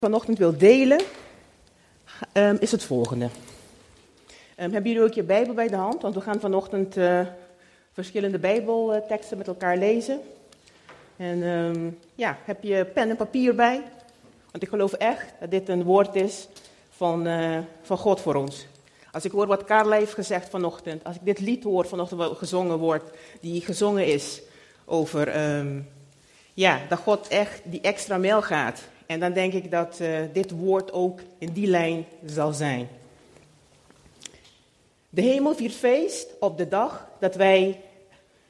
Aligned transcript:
vanochtend 0.00 0.38
wil 0.38 0.56
delen, 0.56 1.00
um, 2.32 2.56
is 2.60 2.72
het 2.72 2.84
volgende. 2.84 3.24
Um, 3.24 4.72
hebben 4.72 4.90
jullie 4.90 5.02
ook 5.02 5.12
je 5.12 5.22
Bijbel 5.22 5.54
bij 5.54 5.68
de 5.68 5.76
hand? 5.76 6.02
Want 6.02 6.14
we 6.14 6.20
gaan 6.20 6.40
vanochtend 6.40 6.96
uh, 6.96 7.20
verschillende 7.92 8.38
Bijbelteksten 8.38 9.38
met 9.38 9.46
elkaar 9.46 9.76
lezen. 9.76 10.20
En 11.16 11.42
um, 11.42 11.98
ja, 12.14 12.38
heb 12.44 12.62
je 12.62 12.84
pen 12.84 13.10
en 13.10 13.16
papier 13.16 13.54
bij? 13.54 13.82
Want 14.50 14.62
ik 14.62 14.68
geloof 14.68 14.92
echt 14.92 15.32
dat 15.40 15.50
dit 15.50 15.68
een 15.68 15.82
woord 15.82 16.14
is 16.14 16.48
van, 16.90 17.26
uh, 17.26 17.58
van 17.82 17.98
God 17.98 18.20
voor 18.20 18.34
ons. 18.34 18.66
Als 19.12 19.24
ik 19.24 19.30
hoor 19.30 19.46
wat 19.46 19.64
Carla 19.64 19.96
heeft 19.96 20.14
gezegd 20.14 20.48
vanochtend, 20.48 21.04
als 21.04 21.16
ik 21.16 21.24
dit 21.24 21.40
lied 21.40 21.64
hoor 21.64 21.86
vanochtend 21.86 22.20
wat 22.20 22.38
gezongen 22.38 22.78
wordt, 22.78 23.10
die 23.40 23.60
gezongen 23.60 24.06
is 24.06 24.42
over 24.84 25.38
ja, 26.54 26.80
dat 26.88 26.98
God 26.98 27.28
echt 27.28 27.60
die 27.64 27.80
extra 27.80 28.18
mijl 28.18 28.42
gaat 28.42 28.82
en 29.06 29.20
dan 29.20 29.32
denk 29.32 29.52
ik 29.52 29.70
dat 29.70 29.98
uh, 30.00 30.18
dit 30.32 30.50
woord 30.50 30.92
ook 30.92 31.20
in 31.38 31.52
die 31.52 31.66
lijn 31.66 32.06
zal 32.24 32.52
zijn. 32.52 32.88
De 35.10 35.22
hemel 35.22 35.54
viert 35.54 35.74
feest 35.74 36.28
op 36.40 36.58
de 36.58 36.68
dag 36.68 37.08
dat 37.20 37.34
wij, 37.34 37.80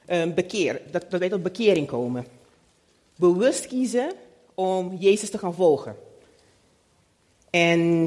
uh, 0.09 0.75
dat, 0.91 1.11
dat 1.11 1.31
tot 1.31 1.43
bekering 1.43 1.87
komen. 1.87 2.27
Bewust 3.17 3.67
kiezen 3.67 4.13
om 4.55 4.97
Jezus 4.99 5.31
te 5.31 5.39
gaan 5.39 5.55
volgen. 5.55 5.97
En, 7.51 8.05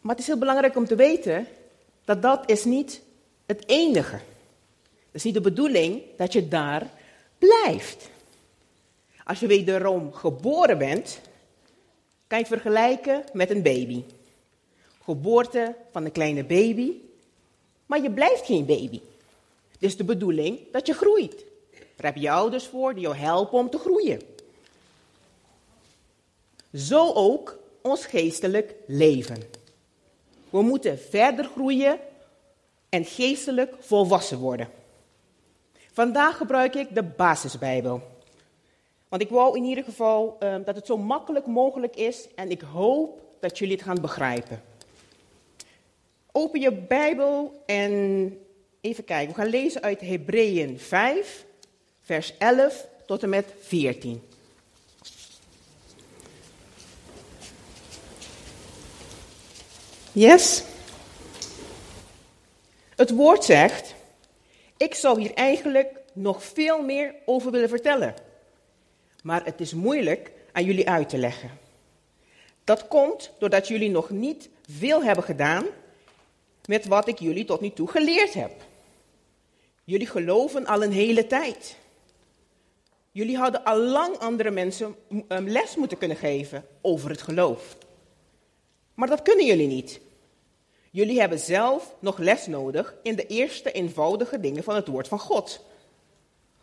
maar 0.00 0.14
het 0.14 0.18
is 0.18 0.26
heel 0.26 0.38
belangrijk 0.38 0.76
om 0.76 0.86
te 0.86 0.96
weten 0.96 1.46
dat 2.04 2.22
dat 2.22 2.50
is 2.50 2.64
niet 2.64 3.00
het 3.46 3.62
enige. 3.66 4.14
Het 4.84 5.12
is 5.12 5.22
niet 5.22 5.34
de 5.34 5.40
bedoeling 5.40 6.02
dat 6.16 6.32
je 6.32 6.48
daar 6.48 6.90
blijft. 7.38 8.10
Als 9.28 9.40
je 9.40 9.46
wederom 9.46 10.12
geboren 10.12 10.78
bent, 10.78 11.20
kan 12.26 12.38
je 12.38 12.44
het 12.44 12.52
vergelijken 12.52 13.24
met 13.32 13.50
een 13.50 13.62
baby. 13.62 14.04
Geboorte 15.02 15.74
van 15.92 16.04
een 16.04 16.12
kleine 16.12 16.44
baby, 16.44 16.92
maar 17.86 18.02
je 18.02 18.10
blijft 18.10 18.46
geen 18.46 18.66
baby. 18.66 19.00
Is 19.78 19.96
de 19.96 20.04
bedoeling 20.04 20.58
dat 20.72 20.86
je 20.86 20.92
groeit. 20.92 21.44
Daar 21.70 22.12
heb 22.12 22.16
je 22.16 22.30
ouders 22.30 22.66
voor 22.66 22.94
die 22.94 23.02
jou 23.02 23.16
helpen 23.16 23.58
om 23.58 23.70
te 23.70 23.78
groeien. 23.78 24.20
Zo 26.74 27.12
ook 27.12 27.58
ons 27.82 28.06
geestelijk 28.06 28.74
leven. 28.86 29.42
We 30.50 30.62
moeten 30.62 30.98
verder 30.98 31.44
groeien 31.44 31.98
en 32.88 33.04
geestelijk 33.04 33.74
volwassen 33.80 34.38
worden. 34.38 34.68
Vandaag 35.92 36.36
gebruik 36.36 36.74
ik 36.74 36.94
de 36.94 37.02
basisbijbel. 37.02 38.16
Want 39.08 39.22
ik 39.22 39.28
wou 39.28 39.56
in 39.56 39.64
ieder 39.64 39.84
geval 39.84 40.36
um, 40.40 40.64
dat 40.64 40.76
het 40.76 40.86
zo 40.86 40.96
makkelijk 40.96 41.46
mogelijk 41.46 41.96
is 41.96 42.28
en 42.34 42.50
ik 42.50 42.60
hoop 42.60 43.22
dat 43.40 43.58
jullie 43.58 43.74
het 43.74 43.84
gaan 43.84 44.00
begrijpen. 44.00 44.62
Open 46.32 46.60
je 46.60 46.72
Bijbel 46.72 47.62
en 47.66 48.38
even 48.80 49.04
kijken. 49.04 49.34
We 49.34 49.40
gaan 49.40 49.50
lezen 49.50 49.82
uit 49.82 50.00
Hebreeën 50.00 50.78
5, 50.78 51.46
vers 52.00 52.36
11 52.38 52.86
tot 53.06 53.22
en 53.22 53.28
met 53.28 53.46
14. 53.60 54.22
Yes? 60.12 60.62
Het 62.96 63.10
woord 63.10 63.44
zegt, 63.44 63.94
ik 64.76 64.94
zou 64.94 65.20
hier 65.20 65.34
eigenlijk 65.34 66.00
nog 66.12 66.42
veel 66.42 66.82
meer 66.82 67.14
over 67.24 67.50
willen 67.50 67.68
vertellen 67.68 68.14
maar 69.28 69.44
het 69.44 69.60
is 69.60 69.74
moeilijk 69.74 70.32
aan 70.52 70.64
jullie 70.64 70.88
uit 70.88 71.08
te 71.08 71.18
leggen. 71.18 71.50
Dat 72.64 72.88
komt 72.88 73.32
doordat 73.38 73.68
jullie 73.68 73.90
nog 73.90 74.10
niet 74.10 74.48
veel 74.70 75.02
hebben 75.02 75.24
gedaan 75.24 75.66
met 76.64 76.86
wat 76.86 77.08
ik 77.08 77.18
jullie 77.18 77.44
tot 77.44 77.60
nu 77.60 77.70
toe 77.70 77.88
geleerd 77.88 78.34
heb. 78.34 78.52
Jullie 79.84 80.06
geloven 80.06 80.66
al 80.66 80.82
een 80.82 80.92
hele 80.92 81.26
tijd. 81.26 81.76
Jullie 83.10 83.36
hadden 83.36 83.64
al 83.64 83.78
lang 83.78 84.16
andere 84.16 84.50
mensen 84.50 84.96
les 85.28 85.76
moeten 85.76 85.98
kunnen 85.98 86.16
geven 86.16 86.64
over 86.80 87.10
het 87.10 87.22
geloof. 87.22 87.76
Maar 88.94 89.08
dat 89.08 89.22
kunnen 89.22 89.46
jullie 89.46 89.68
niet. 89.68 90.00
Jullie 90.90 91.20
hebben 91.20 91.38
zelf 91.38 91.94
nog 91.98 92.18
les 92.18 92.46
nodig 92.46 92.94
in 93.02 93.14
de 93.16 93.26
eerste 93.26 93.72
eenvoudige 93.72 94.40
dingen 94.40 94.62
van 94.62 94.74
het 94.74 94.88
woord 94.88 95.08
van 95.08 95.18
God. 95.18 95.64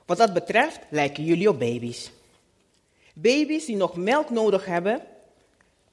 Wat 0.05 0.17
dat 0.17 0.33
betreft 0.33 0.79
lijken 0.89 1.23
jullie 1.23 1.49
op 1.49 1.59
baby's. 1.59 2.11
Baby's 3.17 3.65
die 3.65 3.75
nog 3.75 3.95
melk 3.95 4.29
nodig 4.29 4.65
hebben 4.65 5.01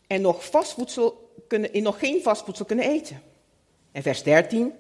en 0.06 0.20
nog, 0.20 0.44
vastvoedsel 0.44 1.34
kunnen, 1.48 1.82
nog 1.82 1.98
geen 1.98 2.22
vastvoedsel 2.22 2.64
kunnen 2.64 2.84
eten. 2.84 3.22
En 3.92 4.02
vers 4.02 4.22
13. 4.22 4.72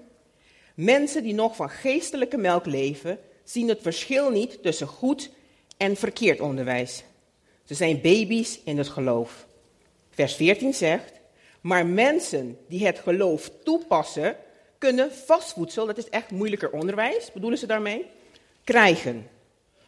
Mensen 0.74 1.22
die 1.22 1.34
nog 1.34 1.56
van 1.56 1.70
geestelijke 1.70 2.36
melk 2.36 2.66
leven, 2.66 3.18
zien 3.44 3.68
het 3.68 3.82
verschil 3.82 4.30
niet 4.30 4.62
tussen 4.62 4.86
goed 4.86 5.30
en 5.76 5.96
verkeerd 5.96 6.40
onderwijs. 6.40 7.04
Ze 7.64 7.74
zijn 7.74 8.00
baby's 8.00 8.60
in 8.64 8.78
het 8.78 8.88
geloof. 8.88 9.46
Vers 10.10 10.34
14 10.34 10.74
zegt, 10.74 11.12
maar 11.60 11.86
mensen 11.86 12.58
die 12.68 12.86
het 12.86 12.98
geloof 12.98 13.50
toepassen, 13.64 14.36
kunnen 14.78 15.12
vastvoedsel, 15.12 15.86
dat 15.86 15.98
is 15.98 16.08
echt 16.08 16.30
moeilijker 16.30 16.70
onderwijs, 16.70 17.32
bedoelen 17.32 17.58
ze 17.58 17.66
daarmee, 17.66 18.06
krijgen. 18.64 19.28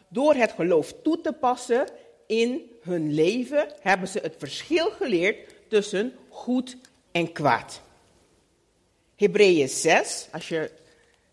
Door 0.07 0.33
het 0.33 0.51
geloof 0.51 0.93
toe 1.03 1.21
te 1.21 1.31
passen 1.31 1.87
in 2.27 2.71
hun 2.81 3.13
leven 3.13 3.67
hebben 3.81 4.07
ze 4.07 4.19
het 4.21 4.35
verschil 4.37 4.89
geleerd 4.89 5.37
tussen 5.67 6.13
goed 6.29 6.77
en 7.11 7.31
kwaad. 7.31 7.81
Hebreeën 9.15 9.69
6, 9.69 10.27
als 10.31 10.49
je 10.49 10.71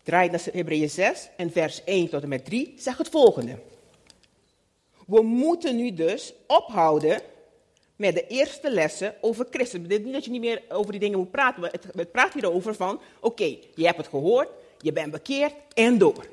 draait 0.03 0.31
naar 0.31 0.41
Hebreeën 0.51 0.89
6 0.89 1.29
en 1.37 1.51
vers 1.51 1.83
1 1.83 2.09
tot 2.09 2.23
en 2.23 2.29
met 2.29 2.45
3, 2.45 2.73
zegt 2.77 2.97
het 2.97 3.09
volgende. 3.09 3.59
We 5.07 5.21
moeten 5.21 5.75
nu 5.75 5.93
dus 5.93 6.33
ophouden 6.47 7.21
met 7.95 8.13
de 8.13 8.27
eerste 8.27 8.71
lessen 8.71 9.15
over 9.21 9.47
Christus. 9.49 9.71
Het 9.71 9.81
betekent 9.81 10.05
niet 10.05 10.13
dat 10.13 10.25
je 10.25 10.31
niet 10.31 10.41
meer 10.41 10.61
over 10.69 10.91
die 10.91 10.99
dingen 10.99 11.17
moet 11.17 11.31
praten. 11.31 11.63
Het, 11.63 11.85
het 11.95 12.11
praat 12.11 12.33
hierover 12.33 12.75
van, 12.75 13.01
oké, 13.19 13.57
je 13.75 13.85
hebt 13.85 13.97
het 13.97 14.07
gehoord, 14.07 14.49
je 14.77 14.91
bent 14.91 15.11
bekeerd 15.11 15.53
en 15.73 15.97
door. 15.97 16.25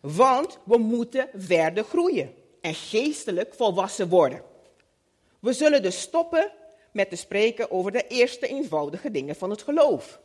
Want 0.00 0.58
we 0.64 0.78
moeten 0.78 1.28
verder 1.34 1.84
groeien 1.84 2.34
en 2.68 2.74
geestelijk 2.74 3.54
volwassen 3.54 4.08
worden. 4.08 4.42
We 5.40 5.52
zullen 5.52 5.82
dus 5.82 6.00
stoppen 6.00 6.50
met 6.92 7.10
te 7.10 7.16
spreken 7.16 7.70
over 7.70 7.92
de 7.92 8.06
eerste 8.08 8.46
eenvoudige 8.46 9.10
dingen 9.10 9.36
van 9.36 9.50
het 9.50 9.62
geloof. 9.62 10.20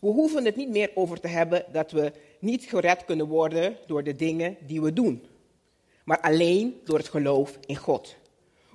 We 0.00 0.08
hoeven 0.08 0.44
het 0.44 0.56
niet 0.56 0.68
meer 0.68 0.90
over 0.94 1.20
te 1.20 1.28
hebben 1.28 1.64
dat 1.72 1.90
we 1.90 2.12
niet 2.38 2.64
gered 2.64 3.04
kunnen 3.04 3.26
worden 3.26 3.76
door 3.86 4.02
de 4.02 4.16
dingen 4.16 4.56
die 4.66 4.82
we 4.82 4.92
doen, 4.92 5.26
maar 6.04 6.20
alleen 6.20 6.80
door 6.84 6.98
het 6.98 7.08
geloof 7.08 7.58
in 7.66 7.76
God. 7.76 8.16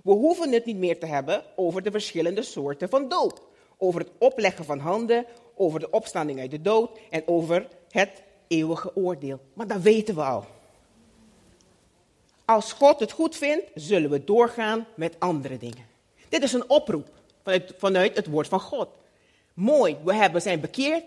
We 0.03 0.11
hoeven 0.11 0.51
het 0.51 0.65
niet 0.65 0.77
meer 0.77 0.99
te 0.99 1.05
hebben 1.05 1.43
over 1.55 1.83
de 1.83 1.91
verschillende 1.91 2.41
soorten 2.41 2.89
van 2.89 3.09
dood, 3.09 3.41
over 3.77 3.99
het 3.99 4.11
opleggen 4.17 4.65
van 4.65 4.79
handen, 4.79 5.25
over 5.55 5.79
de 5.79 5.89
opstanding 5.89 6.39
uit 6.39 6.51
de 6.51 6.61
dood 6.61 6.99
en 7.09 7.27
over 7.27 7.67
het 7.89 8.23
eeuwige 8.47 8.95
oordeel. 8.95 9.39
Maar 9.53 9.67
dat 9.67 9.81
weten 9.81 10.15
we 10.15 10.21
al. 10.21 10.45
Als 12.47 12.73
God 12.73 12.99
het 12.99 13.11
goed 13.11 13.35
vindt, 13.35 13.69
zullen 13.75 14.09
we 14.09 14.23
doorgaan 14.23 14.87
met 14.95 15.15
andere 15.19 15.57
dingen. 15.57 15.85
Dit 16.29 16.43
is 16.43 16.53
een 16.53 16.69
oproep 16.69 17.07
vanuit, 17.77 18.15
het 18.15 18.27
woord 18.27 18.47
van 18.47 18.59
God. 18.59 18.89
Mooi, 19.53 19.97
we 20.03 20.13
hebben 20.13 20.41
zijn 20.41 20.59
bekeerd, 20.59 21.03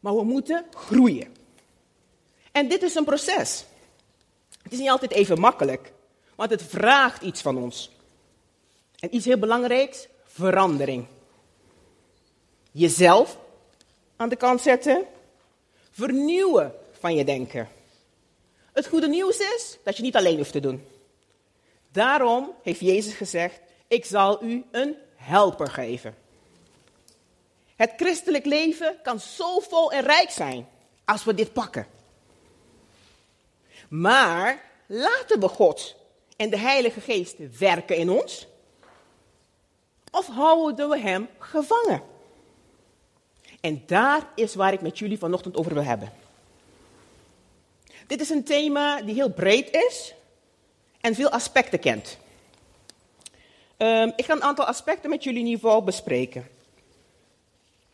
maar 0.00 0.16
we 0.16 0.24
moeten 0.24 0.64
groeien. 0.76 1.36
En 2.52 2.68
dit 2.68 2.82
is 2.82 2.94
een 2.94 3.04
proces. 3.04 3.64
Het 4.62 4.72
is 4.72 4.78
niet 4.78 4.88
altijd 4.88 5.10
even 5.10 5.40
makkelijk, 5.40 5.92
want 6.34 6.50
het 6.50 6.62
vraagt 6.62 7.22
iets 7.22 7.40
van 7.40 7.56
ons. 7.56 7.90
En 8.98 9.14
iets 9.14 9.24
heel 9.24 9.38
belangrijks, 9.38 10.08
verandering. 10.24 11.06
Jezelf 12.70 13.38
aan 14.16 14.28
de 14.28 14.36
kant 14.36 14.60
zetten, 14.60 15.04
vernieuwen 15.90 16.74
van 16.98 17.14
je 17.14 17.24
denken. 17.24 17.68
Het 18.74 18.86
goede 18.86 19.08
nieuws 19.08 19.38
is 19.38 19.78
dat 19.84 19.96
je 19.96 20.02
niet 20.02 20.16
alleen 20.16 20.36
hoeft 20.36 20.52
te 20.52 20.60
doen. 20.60 20.86
Daarom 21.92 22.52
heeft 22.62 22.80
Jezus 22.80 23.14
gezegd: 23.14 23.60
Ik 23.88 24.04
zal 24.04 24.44
u 24.44 24.64
een 24.70 24.96
helper 25.16 25.70
geven. 25.70 26.14
Het 27.76 27.92
christelijk 27.96 28.44
leven 28.44 28.96
kan 29.02 29.20
zo 29.20 29.58
vol 29.60 29.92
en 29.92 30.02
rijk 30.02 30.30
zijn 30.30 30.68
als 31.04 31.24
we 31.24 31.34
dit 31.34 31.52
pakken. 31.52 31.86
Maar 33.88 34.62
laten 34.86 35.40
we 35.40 35.48
God 35.48 35.96
en 36.36 36.50
de 36.50 36.58
Heilige 36.58 37.00
Geest 37.00 37.58
werken 37.58 37.96
in 37.96 38.10
ons? 38.10 38.46
Of 40.10 40.26
houden 40.26 40.88
we 40.88 40.98
Hem 40.98 41.28
gevangen? 41.38 42.02
En 43.60 43.82
daar 43.86 44.28
is 44.34 44.54
waar 44.54 44.72
ik 44.72 44.80
met 44.80 44.98
jullie 44.98 45.18
vanochtend 45.18 45.56
over 45.56 45.74
wil 45.74 45.82
hebben. 45.82 46.23
Dit 48.06 48.20
is 48.20 48.30
een 48.30 48.44
thema 48.44 49.02
die 49.02 49.14
heel 49.14 49.32
breed 49.32 49.70
is 49.70 50.14
en 51.00 51.14
veel 51.14 51.30
aspecten 51.30 51.78
kent. 51.78 52.18
Um, 53.78 54.12
ik 54.16 54.24
ga 54.24 54.32
een 54.32 54.42
aantal 54.42 54.64
aspecten 54.64 55.10
met 55.10 55.24
jullie 55.24 55.54
geval 55.54 55.82
bespreken. 55.82 56.48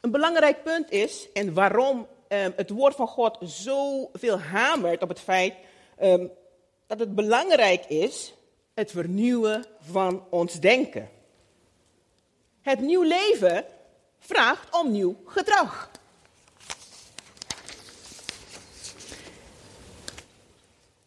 Een 0.01 0.11
belangrijk 0.11 0.63
punt 0.63 0.91
is, 0.91 1.29
en 1.33 1.55
waarom 1.55 2.07
um, 2.29 2.53
het 2.57 2.71
woord 2.71 2.95
van 2.95 3.07
God 3.07 3.39
zoveel 3.41 4.39
hamert 4.39 5.03
op 5.03 5.09
het 5.09 5.21
feit 5.21 5.55
um, 6.03 6.31
dat 6.87 6.99
het 6.99 7.15
belangrijk 7.15 7.85
is, 7.87 8.35
het 8.75 8.91
vernieuwen 8.91 9.65
van 9.81 10.25
ons 10.31 10.61
denken. 10.61 11.11
Het 12.63 12.81
nieuw 12.81 13.03
leven 13.03 13.65
vraagt 14.19 14.81
om 14.81 14.91
nieuw 14.91 15.17
gedrag. 15.27 15.91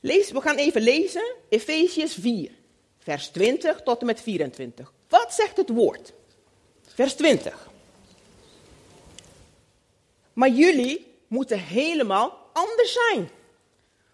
Lees, 0.05 0.31
we 0.31 0.41
gaan 0.41 0.55
even 0.55 0.81
lezen, 0.81 1.35
Efeziërs 1.49 2.13
4, 2.13 2.51
vers 2.99 3.27
20 3.27 3.81
tot 3.81 3.99
en 3.99 4.05
met 4.05 4.21
24. 4.21 4.93
Wat 5.09 5.33
zegt 5.33 5.57
het 5.57 5.69
woord? 5.69 6.13
Vers 6.87 7.13
20. 7.13 7.69
Maar 10.33 10.49
jullie 10.49 11.07
moeten 11.27 11.59
helemaal 11.59 12.49
anders 12.53 12.93
zijn. 12.93 13.29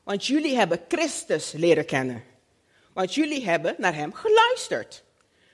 Want 0.03 0.25
jullie 0.25 0.55
hebben 0.55 0.81
Christus 0.87 1.51
leren 1.51 1.85
kennen. 1.85 2.23
Want 2.93 3.13
jullie 3.13 3.45
hebben 3.45 3.75
naar 3.77 3.95
Hem 3.95 4.13
geluisterd. 4.13 5.03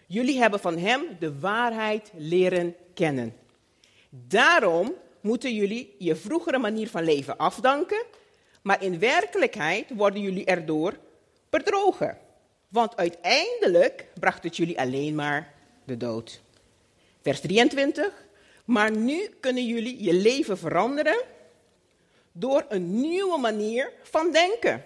Jullie 0.07 0.39
hebben 0.39 0.59
van 0.59 0.77
Hem 0.77 1.17
de 1.19 1.39
waarheid 1.39 2.11
leren 2.15 2.75
kennen. 2.93 3.35
Daarom 4.09 4.93
moeten 5.21 5.53
jullie 5.53 5.95
je 5.97 6.15
vroegere 6.15 6.57
manier 6.57 6.89
van 6.89 7.03
leven 7.03 7.37
afdanken, 7.37 8.05
maar 8.65 8.83
in 8.83 8.99
werkelijkheid 8.99 9.85
worden 9.89 10.21
jullie 10.21 10.45
erdoor 10.45 10.97
bedrogen. 11.49 12.17
Want 12.67 12.97
uiteindelijk 12.97 14.05
bracht 14.19 14.43
het 14.43 14.57
jullie 14.57 14.79
alleen 14.79 15.15
maar 15.15 15.53
de 15.83 15.97
dood. 15.97 16.41
Vers 17.21 17.39
23. 17.39 18.25
Maar 18.65 18.91
nu 18.91 19.29
kunnen 19.39 19.65
jullie 19.65 20.03
je 20.03 20.13
leven 20.13 20.57
veranderen 20.57 21.23
door 22.31 22.65
een 22.69 22.99
nieuwe 22.99 23.37
manier 23.37 23.91
van 24.01 24.31
denken. 24.31 24.83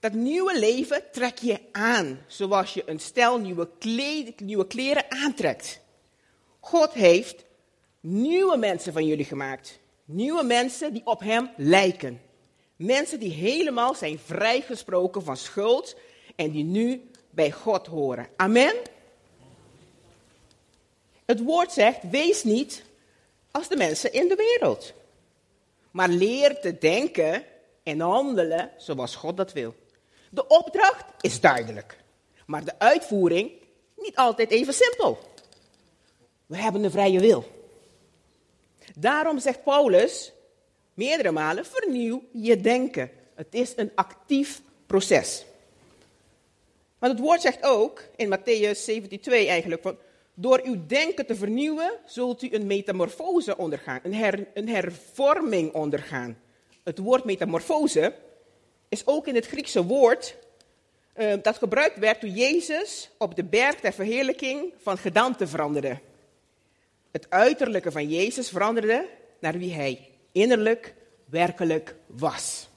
Dat 0.00 0.12
nieuwe 0.12 0.58
leven 0.58 1.02
trek 1.12 1.38
je 1.38 1.60
aan, 1.72 2.24
zoals 2.26 2.74
je 2.74 2.82
een 2.86 3.00
stel 3.00 3.38
nieuwe, 3.38 3.68
nieuwe 4.36 4.66
kleren 4.66 5.04
aantrekt. 5.08 5.80
God 6.60 6.92
heeft 6.92 7.44
nieuwe 8.00 8.56
mensen 8.56 8.92
van 8.92 9.06
jullie 9.06 9.24
gemaakt. 9.24 9.78
Nieuwe 10.04 10.42
mensen 10.42 10.92
die 10.92 11.06
op 11.06 11.20
Hem 11.20 11.50
lijken. 11.56 12.25
Mensen 12.76 13.20
die 13.20 13.32
helemaal 13.32 13.94
zijn 13.94 14.18
vrijgesproken 14.18 15.22
van 15.22 15.36
schuld 15.36 15.96
en 16.36 16.50
die 16.50 16.64
nu 16.64 17.10
bij 17.30 17.52
God 17.52 17.86
horen. 17.86 18.28
Amen. 18.36 18.74
Het 21.24 21.42
woord 21.42 21.72
zegt: 21.72 22.10
wees 22.10 22.44
niet 22.44 22.84
als 23.50 23.68
de 23.68 23.76
mensen 23.76 24.12
in 24.12 24.28
de 24.28 24.34
wereld, 24.34 24.92
maar 25.90 26.08
leer 26.08 26.60
te 26.60 26.78
denken 26.78 27.44
en 27.82 28.00
handelen 28.00 28.70
zoals 28.76 29.16
God 29.16 29.36
dat 29.36 29.52
wil. 29.52 29.74
De 30.30 30.46
opdracht 30.46 31.04
is 31.20 31.40
duidelijk, 31.40 31.98
maar 32.46 32.64
de 32.64 32.78
uitvoering 32.78 33.50
niet 33.96 34.16
altijd 34.16 34.50
even 34.50 34.74
simpel. 34.74 35.18
We 36.46 36.56
hebben 36.56 36.84
een 36.84 36.90
vrije 36.90 37.20
wil. 37.20 37.44
Daarom 38.94 39.38
zegt 39.38 39.62
Paulus 39.62 40.32
meerdere 40.96 41.30
malen: 41.30 41.66
vernieuw 41.66 42.22
je 42.32 42.60
denken. 42.60 43.10
Het 43.34 43.54
is 43.54 43.72
een 43.76 43.90
actief 43.94 44.60
proces. 44.86 45.44
Maar 46.98 47.10
het 47.10 47.18
woord 47.18 47.40
zegt 47.40 47.62
ook 47.62 48.02
in 48.16 48.38
Matthäus 48.38 48.78
17:2 48.90 49.30
eigenlijk 49.30 49.82
van 49.82 49.98
door 50.38 50.60
uw 50.64 50.86
denken 50.86 51.26
te 51.26 51.36
vernieuwen, 51.36 51.92
zult 52.06 52.42
u 52.42 52.48
een 52.52 52.66
metamorfose 52.66 53.56
ondergaan, 53.56 54.00
een, 54.02 54.14
her, 54.14 54.46
een 54.54 54.68
hervorming 54.68 55.72
ondergaan. 55.72 56.38
Het 56.84 56.98
woord 56.98 57.24
metamorfose 57.24 58.14
is 58.88 59.06
ook 59.06 59.26
in 59.26 59.34
het 59.34 59.46
Griekse 59.46 59.84
woord 59.84 60.36
uh, 61.16 61.34
dat 61.42 61.56
gebruikt 61.56 61.98
werd 61.98 62.20
toen 62.20 62.30
Jezus 62.30 63.10
op 63.18 63.36
de 63.36 63.44
berg 63.44 63.80
der 63.80 63.92
verheerlijking 63.92 64.72
van 64.76 64.98
gedaante 64.98 65.46
veranderde. 65.46 65.98
Het 67.10 67.26
uiterlijke 67.28 67.92
van 67.92 68.08
Jezus 68.08 68.48
veranderde 68.48 69.08
naar 69.40 69.58
wie 69.58 69.74
hij 69.74 70.08
innerlijk 70.36 70.94
werkelijk 71.24 71.94
was. 72.06 72.68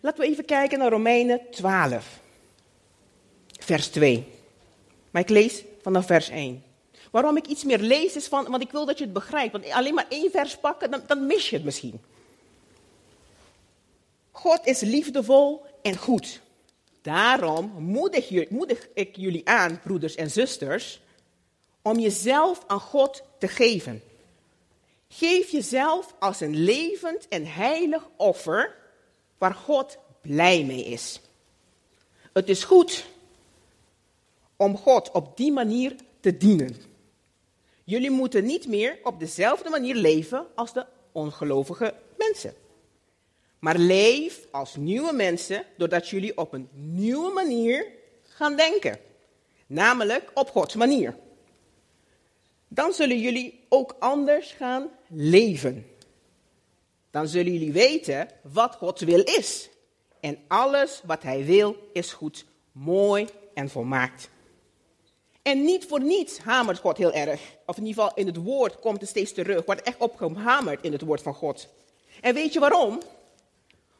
Laten 0.00 0.20
we 0.20 0.26
even 0.26 0.44
kijken 0.44 0.78
naar 0.78 0.90
Romeinen 0.90 1.40
12, 1.50 2.20
vers 3.60 3.88
2. 3.88 4.26
Maar 5.10 5.22
ik 5.22 5.28
lees 5.28 5.64
vanaf 5.82 6.06
vers 6.06 6.28
1. 6.28 6.62
Waarom 7.10 7.36
ik 7.36 7.46
iets 7.46 7.64
meer 7.64 7.78
lees 7.78 8.16
is 8.16 8.26
van, 8.26 8.50
want 8.50 8.62
ik 8.62 8.70
wil 8.70 8.84
dat 8.86 8.98
je 8.98 9.04
het 9.04 9.12
begrijpt. 9.12 9.52
Want 9.52 9.70
alleen 9.70 9.94
maar 9.94 10.06
één 10.08 10.30
vers 10.30 10.56
pakken, 10.56 10.90
dan, 10.90 11.02
dan 11.06 11.26
mis 11.26 11.50
je 11.50 11.56
het 11.56 11.64
misschien. 11.64 12.00
God 14.30 14.66
is 14.66 14.80
liefdevol 14.80 15.66
en 15.82 15.96
goed. 15.96 16.40
Daarom 17.02 17.72
moedig, 17.78 18.50
moedig 18.50 18.88
ik 18.94 19.16
jullie 19.16 19.48
aan, 19.48 19.80
broeders 19.80 20.14
en 20.14 20.30
zusters, 20.30 21.00
om 21.82 21.98
jezelf 21.98 22.64
aan 22.66 22.80
God 22.80 23.22
geven. 23.48 24.02
Geef 25.08 25.50
jezelf 25.50 26.14
als 26.18 26.40
een 26.40 26.56
levend 26.56 27.28
en 27.28 27.46
heilig 27.46 28.08
offer 28.16 28.76
waar 29.38 29.54
God 29.54 29.98
blij 30.20 30.64
mee 30.64 30.84
is. 30.84 31.20
Het 32.32 32.48
is 32.48 32.64
goed 32.64 33.06
om 34.56 34.76
God 34.76 35.10
op 35.10 35.36
die 35.36 35.52
manier 35.52 35.94
te 36.20 36.36
dienen. 36.36 36.76
Jullie 37.84 38.10
moeten 38.10 38.44
niet 38.44 38.68
meer 38.68 38.98
op 39.02 39.18
dezelfde 39.18 39.70
manier 39.70 39.94
leven 39.94 40.46
als 40.54 40.72
de 40.72 40.86
ongelovige 41.12 41.94
mensen. 42.16 42.54
Maar 43.58 43.78
leef 43.78 44.46
als 44.50 44.76
nieuwe 44.76 45.12
mensen 45.12 45.64
doordat 45.76 46.08
jullie 46.08 46.36
op 46.36 46.52
een 46.52 46.68
nieuwe 46.72 47.32
manier 47.32 47.86
gaan 48.22 48.56
denken. 48.56 48.98
Namelijk 49.66 50.30
op 50.34 50.50
Gods 50.50 50.74
manier. 50.74 51.16
Dan 52.74 52.92
zullen 52.92 53.18
jullie 53.18 53.64
ook 53.68 53.96
anders 53.98 54.52
gaan 54.52 54.90
leven. 55.08 55.86
Dan 57.10 57.28
zullen 57.28 57.52
jullie 57.52 57.72
weten 57.72 58.28
wat 58.42 58.74
Gods 58.74 59.02
wil 59.02 59.20
is. 59.20 59.68
En 60.20 60.38
alles 60.48 61.00
wat 61.04 61.22
Hij 61.22 61.44
wil 61.44 61.76
is 61.92 62.12
goed, 62.12 62.44
mooi 62.72 63.28
en 63.54 63.68
volmaakt. 63.68 64.28
En 65.42 65.64
niet 65.64 65.86
voor 65.86 66.00
niets 66.00 66.38
hamert 66.38 66.78
God 66.78 66.96
heel 66.96 67.12
erg. 67.12 67.40
Of 67.66 67.76
in 67.76 67.86
ieder 67.86 68.02
geval 68.02 68.16
in 68.16 68.26
het 68.26 68.36
woord 68.36 68.78
komt 68.78 69.00
het 69.00 69.10
steeds 69.10 69.32
terug. 69.32 69.64
Wordt 69.64 69.82
echt 69.82 69.98
opgehamerd 69.98 70.84
in 70.84 70.92
het 70.92 71.02
woord 71.02 71.22
van 71.22 71.34
God. 71.34 71.68
En 72.20 72.34
weet 72.34 72.52
je 72.52 72.60
waarom? 72.60 73.00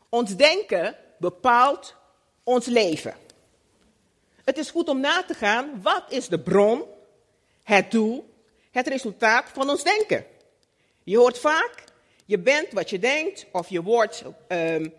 Ons 0.08 0.36
denken 0.36 0.96
bepaalt 1.18 1.94
ons 2.42 2.66
leven. 2.66 3.14
Het 4.44 4.58
is 4.58 4.70
goed 4.70 4.88
om 4.88 5.00
na 5.00 5.24
te 5.24 5.34
gaan, 5.34 5.82
wat 5.82 6.04
is 6.08 6.28
de 6.28 6.38
bron, 6.38 6.82
het 7.62 7.90
doel, 7.90 8.33
het 8.74 8.88
resultaat 8.88 9.48
van 9.52 9.70
ons 9.70 9.82
denken? 9.82 10.26
Je 11.02 11.16
hoort 11.16 11.38
vaak, 11.38 11.84
je 12.24 12.38
bent 12.38 12.72
wat 12.72 12.90
je 12.90 12.98
denkt, 12.98 13.46
of 13.52 13.68
je 13.68 13.82
wordt, 13.82 14.24
um, 14.48 14.92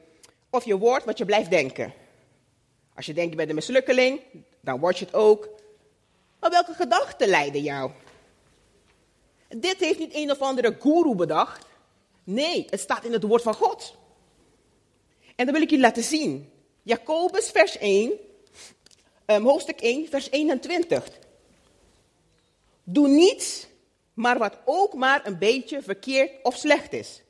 of 0.50 0.66
je 0.66 0.78
wordt 0.78 1.06
wat 1.06 1.18
je 1.18 1.26
blijft 1.26 1.50
denken. 1.50 1.94
Als 2.96 3.06
je 3.06 3.14
denkt 3.14 3.30
je 3.30 3.36
bent 3.36 3.50
een 3.50 3.56
mislukkeling, 3.56 4.22
dan 4.62 4.80
word 4.80 4.98
je 4.98 5.06
het 5.06 5.14
ook. 5.14 5.50
Maar 6.40 6.50
welke 6.50 6.74
gedachten 6.74 7.28
leiden 7.28 7.62
jou? 7.62 7.92
Dit 9.48 9.80
heeft 9.80 10.00
niet 10.00 10.16
een 10.16 10.32
of 10.32 10.40
andere 10.40 10.76
guru 10.80 11.16
bedacht. 11.16 11.66
Nee, 12.24 12.66
het 12.70 12.80
staat 12.80 13.04
in 13.04 13.14
het 13.14 13.24
woord 13.24 13.42
van 13.42 13.54
God. 13.54 13.96
En 15.36 15.46
dat 15.46 15.54
wil 15.54 15.64
ik 15.64 15.70
jullie 15.70 15.86
laten 15.86 16.04
zien. 16.04 16.52
Jacobus 16.84 17.50
vers 17.50 17.78
1, 17.78 18.12
um, 18.12 18.18
ehm, 19.26 19.44
hoofdstuk 19.44 19.82
1, 19.82 20.08
vers 20.08 20.32
21. 20.32 21.10
Doe 22.88 23.08
niets, 23.08 23.68
maar 24.14 24.38
wat 24.38 24.58
ook 24.66 24.94
maar 24.94 25.26
een 25.26 25.38
beetje 25.38 25.82
verkeerd 25.82 26.32
of 26.44 26.56
slecht 26.56 26.94
is. 26.94 27.22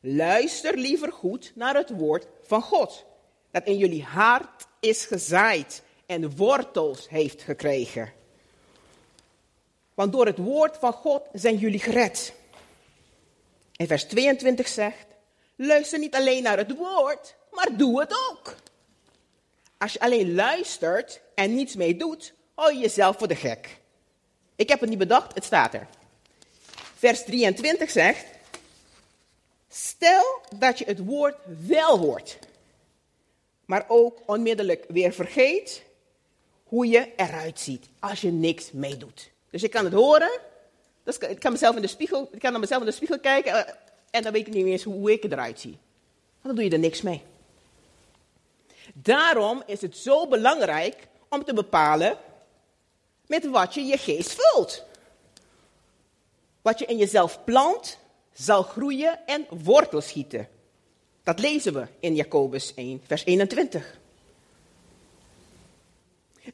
Luister 0.00 0.76
liever 0.76 1.12
goed 1.12 1.52
naar 1.54 1.74
het 1.74 1.90
woord 1.90 2.26
van 2.42 2.62
God, 2.62 3.04
dat 3.50 3.64
in 3.64 3.76
jullie 3.76 4.02
hart 4.02 4.66
is 4.80 5.04
gezaaid 5.04 5.82
en 6.06 6.36
wortels 6.36 7.08
heeft 7.08 7.42
gekregen. 7.42 8.12
Want 9.94 10.12
door 10.12 10.26
het 10.26 10.38
woord 10.38 10.76
van 10.76 10.92
God 10.92 11.22
zijn 11.32 11.56
jullie 11.56 11.80
gered. 11.80 12.34
En 13.76 13.86
vers 13.86 14.04
22 14.04 14.68
zegt, 14.68 15.06
luister 15.56 15.98
niet 15.98 16.14
alleen 16.14 16.42
naar 16.42 16.58
het 16.58 16.76
woord, 16.76 17.36
maar 17.50 17.76
doe 17.76 18.00
het 18.00 18.12
ook. 18.30 18.56
Als 19.78 19.92
je 19.92 20.00
alleen 20.00 20.34
luistert 20.34 21.20
en 21.34 21.54
niets 21.54 21.74
mee 21.74 21.96
doet, 21.96 22.34
hou 22.54 22.74
je 22.74 22.78
jezelf 22.80 23.18
voor 23.18 23.28
de 23.28 23.36
gek. 23.36 23.79
Ik 24.60 24.68
heb 24.68 24.80
het 24.80 24.88
niet 24.88 24.98
bedacht, 24.98 25.34
het 25.34 25.44
staat 25.44 25.74
er. 25.74 25.86
Vers 26.96 27.24
23 27.24 27.90
zegt, 27.90 28.24
stel 29.68 30.40
dat 30.56 30.78
je 30.78 30.84
het 30.84 31.04
woord 31.04 31.36
wel 31.66 31.98
hoort 31.98 32.38
maar 33.70 33.84
ook 33.88 34.18
onmiddellijk 34.26 34.84
weer 34.88 35.12
vergeet 35.12 35.82
hoe 36.64 36.86
je 36.86 37.08
eruit 37.16 37.60
ziet 37.60 37.86
als 37.98 38.20
je 38.20 38.30
niks 38.30 38.72
meedoet. 38.72 39.30
Dus 39.50 39.62
ik 39.62 39.70
kan 39.70 39.84
het 39.84 39.94
horen, 39.94 40.30
ik 41.28 41.38
kan, 41.38 41.52
mezelf 41.52 41.76
in 41.76 41.82
de 41.82 41.88
spiegel, 41.88 42.28
ik 42.32 42.38
kan 42.38 42.50
naar 42.50 42.60
mezelf 42.60 42.80
in 42.80 42.86
de 42.86 42.92
spiegel 42.92 43.20
kijken 43.20 43.66
eh, 43.66 43.74
en 44.10 44.22
dan 44.22 44.32
weet 44.32 44.46
ik 44.46 44.52
niet 44.52 44.66
eens 44.66 44.82
hoe 44.82 45.12
ik 45.12 45.24
eruit 45.24 45.60
zie. 45.60 45.78
Want 46.40 46.42
dan 46.42 46.54
doe 46.54 46.64
je 46.64 46.70
er 46.70 46.78
niks 46.78 47.02
mee. 47.02 47.22
Daarom 48.94 49.62
is 49.66 49.80
het 49.80 49.96
zo 49.96 50.26
belangrijk 50.26 50.96
om 51.28 51.44
te 51.44 51.54
bepalen 51.54 52.18
met 53.30 53.46
wat 53.46 53.74
je 53.74 53.84
je 53.84 53.96
geest 53.96 54.36
vult. 54.38 54.84
Wat 56.62 56.78
je 56.78 56.86
in 56.86 56.96
jezelf 56.96 57.44
plant, 57.44 57.98
zal 58.32 58.62
groeien 58.62 59.26
en 59.26 59.46
wortels 59.62 60.08
schieten. 60.08 60.48
Dat 61.22 61.38
lezen 61.38 61.74
we 61.74 61.86
in 62.00 62.14
Jacobus 62.14 62.74
1, 62.74 63.02
vers 63.06 63.24
21. 63.24 63.98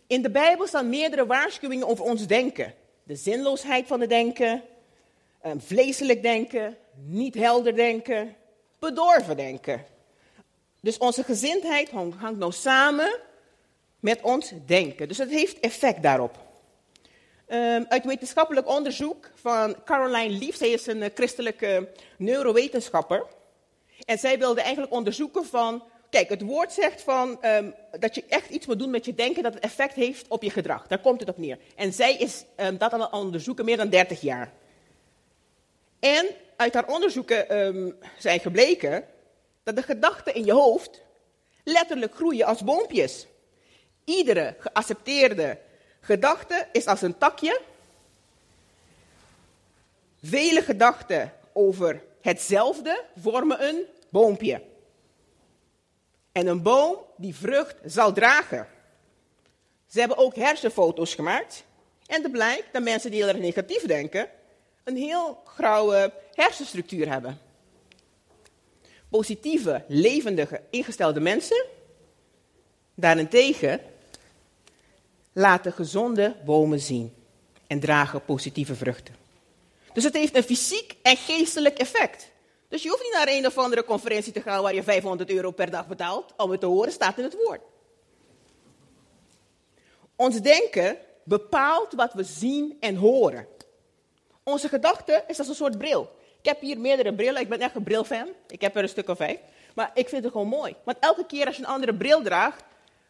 In 0.06 0.22
de 0.22 0.30
Bijbel 0.30 0.66
staan 0.66 0.88
meerdere 0.88 1.26
waarschuwingen 1.26 1.88
over 1.88 2.04
ons 2.04 2.26
denken. 2.26 2.74
De 3.02 3.16
zinloosheid 3.16 3.86
van 3.86 4.00
het 4.00 4.08
denken, 4.08 4.62
vleeselijk 5.58 6.22
denken, 6.22 6.76
niet 7.04 7.34
helder 7.34 7.74
denken, 7.74 8.36
bedorven 8.78 9.36
denken. 9.36 9.84
Dus 10.80 10.98
onze 10.98 11.22
gezindheid 11.22 11.90
hangt 11.90 12.38
nou 12.38 12.52
samen 12.52 13.18
met 14.00 14.20
ons 14.22 14.52
denken. 14.66 15.08
Dus 15.08 15.18
het 15.18 15.30
heeft 15.30 15.60
effect 15.60 16.02
daarop. 16.02 16.44
Um, 17.48 17.84
uit 17.88 18.04
wetenschappelijk 18.04 18.68
onderzoek 18.68 19.30
van 19.34 19.76
Caroline 19.84 20.38
Leaf, 20.38 20.54
zij 20.54 20.70
is 20.70 20.86
een 20.86 21.02
uh, 21.02 21.08
christelijke 21.14 21.88
neurowetenschapper. 22.18 23.26
En 24.04 24.18
zij 24.18 24.38
wilde 24.38 24.60
eigenlijk 24.60 24.92
onderzoeken 24.92 25.44
van, 25.44 25.82
kijk, 26.10 26.28
het 26.28 26.42
woord 26.42 26.72
zegt 26.72 27.02
van 27.02 27.38
um, 27.44 27.74
dat 28.00 28.14
je 28.14 28.24
echt 28.28 28.50
iets 28.50 28.66
moet 28.66 28.78
doen 28.78 28.90
met 28.90 29.04
je 29.04 29.14
denken 29.14 29.42
dat 29.42 29.54
het 29.54 29.62
effect 29.62 29.94
heeft 29.94 30.28
op 30.28 30.42
je 30.42 30.50
gedrag. 30.50 30.86
Daar 30.86 31.00
komt 31.00 31.20
het 31.20 31.28
op 31.28 31.38
neer. 31.38 31.58
En 31.76 31.92
zij 31.92 32.16
is 32.16 32.44
um, 32.56 32.78
dat 32.78 32.92
aan 32.92 33.00
het 33.00 33.12
onderzoeken 33.12 33.64
meer 33.64 33.76
dan 33.76 33.88
30 33.88 34.20
jaar. 34.20 34.52
En 36.00 36.26
uit 36.56 36.74
haar 36.74 36.86
onderzoeken 36.86 37.94
zijn 38.18 38.40
gebleken 38.40 39.04
dat 39.62 39.76
de 39.76 39.82
gedachten 39.82 40.34
in 40.34 40.44
je 40.44 40.52
hoofd 40.52 41.02
letterlijk 41.64 42.14
groeien 42.14 42.46
als 42.46 42.64
boompjes. 42.64 43.26
Iedere 44.04 44.54
geaccepteerde 44.58 45.58
gedachte 46.06 46.66
is 46.72 46.86
als 46.86 47.02
een 47.02 47.18
takje. 47.18 47.60
Vele 50.22 50.62
gedachten 50.62 51.32
over 51.52 52.02
hetzelfde 52.20 53.04
vormen 53.16 53.64
een 53.64 53.84
boompje. 54.08 54.62
En 56.32 56.46
een 56.46 56.62
boom 56.62 56.96
die 57.16 57.34
vrucht 57.34 57.76
zal 57.84 58.12
dragen. 58.12 58.68
Ze 59.86 59.98
hebben 59.98 60.18
ook 60.18 60.34
hersenfoto's 60.34 61.14
gemaakt. 61.14 61.64
En 62.06 62.24
er 62.24 62.30
blijkt 62.30 62.72
dat 62.72 62.82
mensen 62.82 63.10
die 63.10 63.20
heel 63.20 63.28
erg 63.28 63.38
negatief 63.38 63.86
denken, 63.86 64.28
een 64.84 64.96
heel 64.96 65.42
grauwe 65.44 66.12
hersenstructuur 66.34 67.08
hebben. 67.08 67.38
Positieve, 69.08 69.84
levendige, 69.88 70.60
ingestelde 70.70 71.20
mensen, 71.20 71.64
daarentegen, 72.94 73.80
laten 75.36 75.72
gezonde 75.72 76.36
bomen 76.44 76.80
zien 76.80 77.14
en 77.66 77.80
dragen 77.80 78.24
positieve 78.24 78.74
vruchten. 78.74 79.14
Dus 79.92 80.04
het 80.04 80.14
heeft 80.14 80.36
een 80.36 80.42
fysiek 80.42 80.96
en 81.02 81.16
geestelijk 81.16 81.78
effect. 81.78 82.30
Dus 82.68 82.82
je 82.82 82.88
hoeft 82.88 83.02
niet 83.02 83.12
naar 83.12 83.28
een 83.28 83.46
of 83.46 83.58
andere 83.58 83.84
conferentie 83.84 84.32
te 84.32 84.40
gaan 84.40 84.62
waar 84.62 84.74
je 84.74 84.82
500 84.82 85.30
euro 85.30 85.50
per 85.50 85.70
dag 85.70 85.86
betaalt 85.86 86.34
om 86.36 86.50
het 86.50 86.60
te 86.60 86.66
horen, 86.66 86.92
staat 86.92 87.18
in 87.18 87.24
het 87.24 87.36
woord. 87.44 87.60
Ons 90.16 90.40
denken 90.40 90.96
bepaalt 91.24 91.92
wat 91.92 92.12
we 92.12 92.24
zien 92.24 92.76
en 92.80 92.96
horen. 92.96 93.46
Onze 94.42 94.68
gedachte 94.68 95.24
is 95.26 95.38
als 95.38 95.48
een 95.48 95.54
soort 95.54 95.78
bril. 95.78 96.10
Ik 96.40 96.48
heb 96.48 96.60
hier 96.60 96.78
meerdere 96.78 97.14
brillen, 97.14 97.40
ik 97.40 97.48
ben 97.48 97.60
echt 97.60 97.74
een 97.74 97.82
brilfan. 97.82 98.28
Ik 98.48 98.60
heb 98.60 98.76
er 98.76 98.82
een 98.82 98.88
stuk 98.88 99.08
of 99.08 99.16
vijf. 99.16 99.38
Maar 99.74 99.90
ik 99.94 100.08
vind 100.08 100.22
het 100.22 100.32
gewoon 100.32 100.48
mooi. 100.48 100.76
Want 100.84 100.98
elke 101.00 101.26
keer 101.26 101.46
als 101.46 101.56
je 101.56 101.62
een 101.62 101.68
andere 101.68 101.94
bril 101.94 102.22
draagt, 102.22 102.64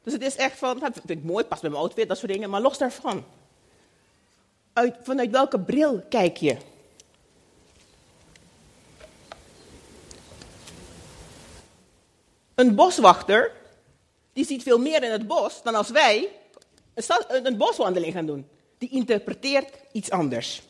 dus 0.06 0.14
het 0.14 0.25
is 0.25 0.36
echt 0.36 0.58
van, 0.58 0.78
dat 0.78 0.92
vind 0.92 1.10
ik 1.10 1.25
mooi, 1.25 1.44
past 1.44 1.60
bij 1.60 1.70
mijn 1.70 1.82
outfit, 1.82 2.08
dat 2.08 2.18
soort 2.18 2.32
dingen. 2.32 2.50
Maar 2.50 2.60
los 2.60 2.78
daarvan, 2.78 3.25
uit, 4.72 4.96
vanuit 5.02 5.30
welke 5.30 5.60
bril 5.60 6.02
kijk 6.08 6.36
je? 6.36 6.56
Een 12.54 12.75
boswachter, 12.75 13.52
die 14.32 14.44
ziet 14.44 14.62
veel 14.62 14.78
meer 14.78 15.02
in 15.02 15.10
het 15.10 15.26
bos 15.26 15.62
dan 15.62 15.75
als 15.75 15.90
wij 15.90 16.28
een, 16.94 17.46
een 17.46 17.56
boswandeling 17.56 18.12
gaan 18.12 18.26
doen. 18.26 18.48
Die 18.78 18.90
interpreteert 18.90 19.78
iets 19.92 20.10
anders. 20.10 20.62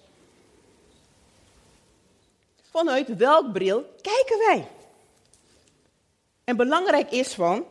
Vanuit 2.70 3.16
welk 3.16 3.52
bril 3.52 3.84
kijken 4.00 4.38
wij? 4.38 4.68
En 6.44 6.56
belangrijk 6.56 7.10
is 7.10 7.34
van, 7.34 7.66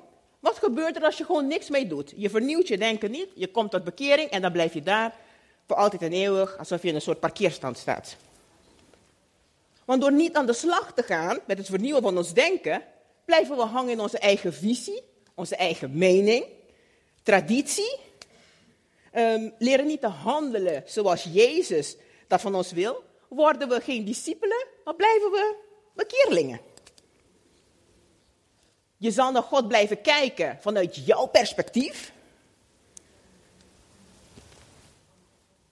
wat 0.46 0.58
gebeurt 0.58 0.96
er 0.96 1.04
als 1.04 1.18
je 1.18 1.26
gewoon 1.26 1.48
niks 1.48 1.70
mee 1.70 1.88
doet? 1.88 2.14
Je 2.16 2.30
vernieuwt 2.30 2.68
je 2.68 2.78
denken 2.78 3.12
niet, 3.12 3.28
je 3.36 3.48
komt 3.48 3.72
tot 3.72 3.84
bekering 3.84 4.30
en 4.30 4.42
dan 4.42 4.52
blijf 4.52 4.74
je 4.74 4.84
daar 4.84 5.16
voor 5.68 5.76
altijd 5.76 6.02
en 6.02 6.14
eeuwig, 6.14 6.58
alsof 6.58 6.82
je 6.82 6.88
in 6.88 6.96
een 6.96 7.02
soort 7.02 7.20
parkeerstand 7.20 7.78
staat. 7.78 8.16
Want 9.86 10.02
door 10.02 10.12
niet 10.12 10.36
aan 10.36 10.46
de 10.46 10.54
slag 10.54 10.94
te 10.94 11.04
gaan 11.04 11.40
met 11.48 11.58
het 11.58 11.68
vernieuwen 11.68 12.02
van 12.02 12.18
ons 12.18 12.34
denken, 12.34 12.84
blijven 13.26 13.56
we 13.56 13.62
hangen 13.62 13.92
in 13.92 14.00
onze 14.00 14.20
eigen 14.20 14.54
visie, 14.54 15.04
onze 15.36 15.56
eigen 15.56 15.98
mening, 15.98 16.46
traditie. 17.24 17.98
Um, 19.14 19.54
leren 19.60 19.86
niet 19.86 20.02
te 20.02 20.08
handelen 20.08 20.84
zoals 20.86 21.24
Jezus 21.32 21.98
dat 22.28 22.42
van 22.42 22.56
ons 22.56 22.72
wil. 22.72 23.04
Worden 23.30 23.70
we 23.70 23.82
geen 23.82 24.06
discipelen, 24.06 24.68
maar 24.84 24.96
blijven 24.96 25.32
we 25.32 25.56
bekeerlingen. 25.94 26.60
Je 28.98 29.12
zal 29.12 29.32
naar 29.32 29.44
God 29.44 29.68
blijven 29.68 30.02
kijken 30.02 30.58
vanuit 30.62 31.06
jouw 31.06 31.26
perspectief. 31.26 32.14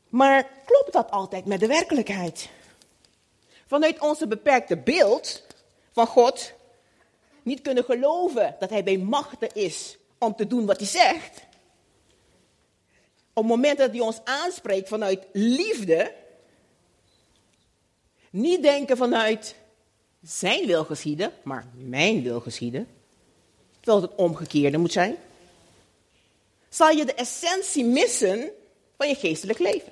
Maar 0.09 0.49
klopt 0.65 0.93
dat 0.93 1.11
altijd 1.11 1.45
met 1.45 1.59
de 1.59 1.67
werkelijkheid? 1.67 2.49
Vanuit 3.67 3.99
onze 3.99 4.27
beperkte 4.27 4.77
beeld 4.77 5.43
van 5.91 6.07
God 6.07 6.53
niet 7.43 7.61
kunnen 7.61 7.83
geloven 7.83 8.55
dat 8.59 8.69
Hij 8.69 8.83
bij 8.83 8.97
machten 8.97 9.53
is 9.53 9.97
om 10.17 10.35
te 10.35 10.47
doen 10.47 10.65
wat 10.65 10.77
Hij 10.77 10.87
zegt. 10.87 11.45
Op 13.33 13.43
het 13.43 13.51
moment 13.51 13.77
dat 13.77 13.91
Hij 13.91 13.99
ons 13.99 14.21
aanspreekt 14.23 14.87
vanuit 14.87 15.27
liefde, 15.31 16.13
niet 18.29 18.61
denken 18.61 18.97
vanuit 18.97 19.55
Zijn 20.21 20.65
wil 20.65 20.85
geschieden, 20.85 21.31
maar 21.43 21.67
mijn 21.73 22.23
wil 22.23 22.39
geschieden 22.39 22.87
terwijl 23.83 24.03
het 24.03 24.15
omgekeerde 24.15 24.77
moet 24.77 24.91
zijn, 24.91 25.17
zal 26.69 26.89
je 26.89 27.05
de 27.05 27.13
essentie 27.13 27.85
missen 27.85 28.51
van 28.97 29.07
je 29.07 29.15
geestelijk 29.15 29.59
leven. 29.59 29.91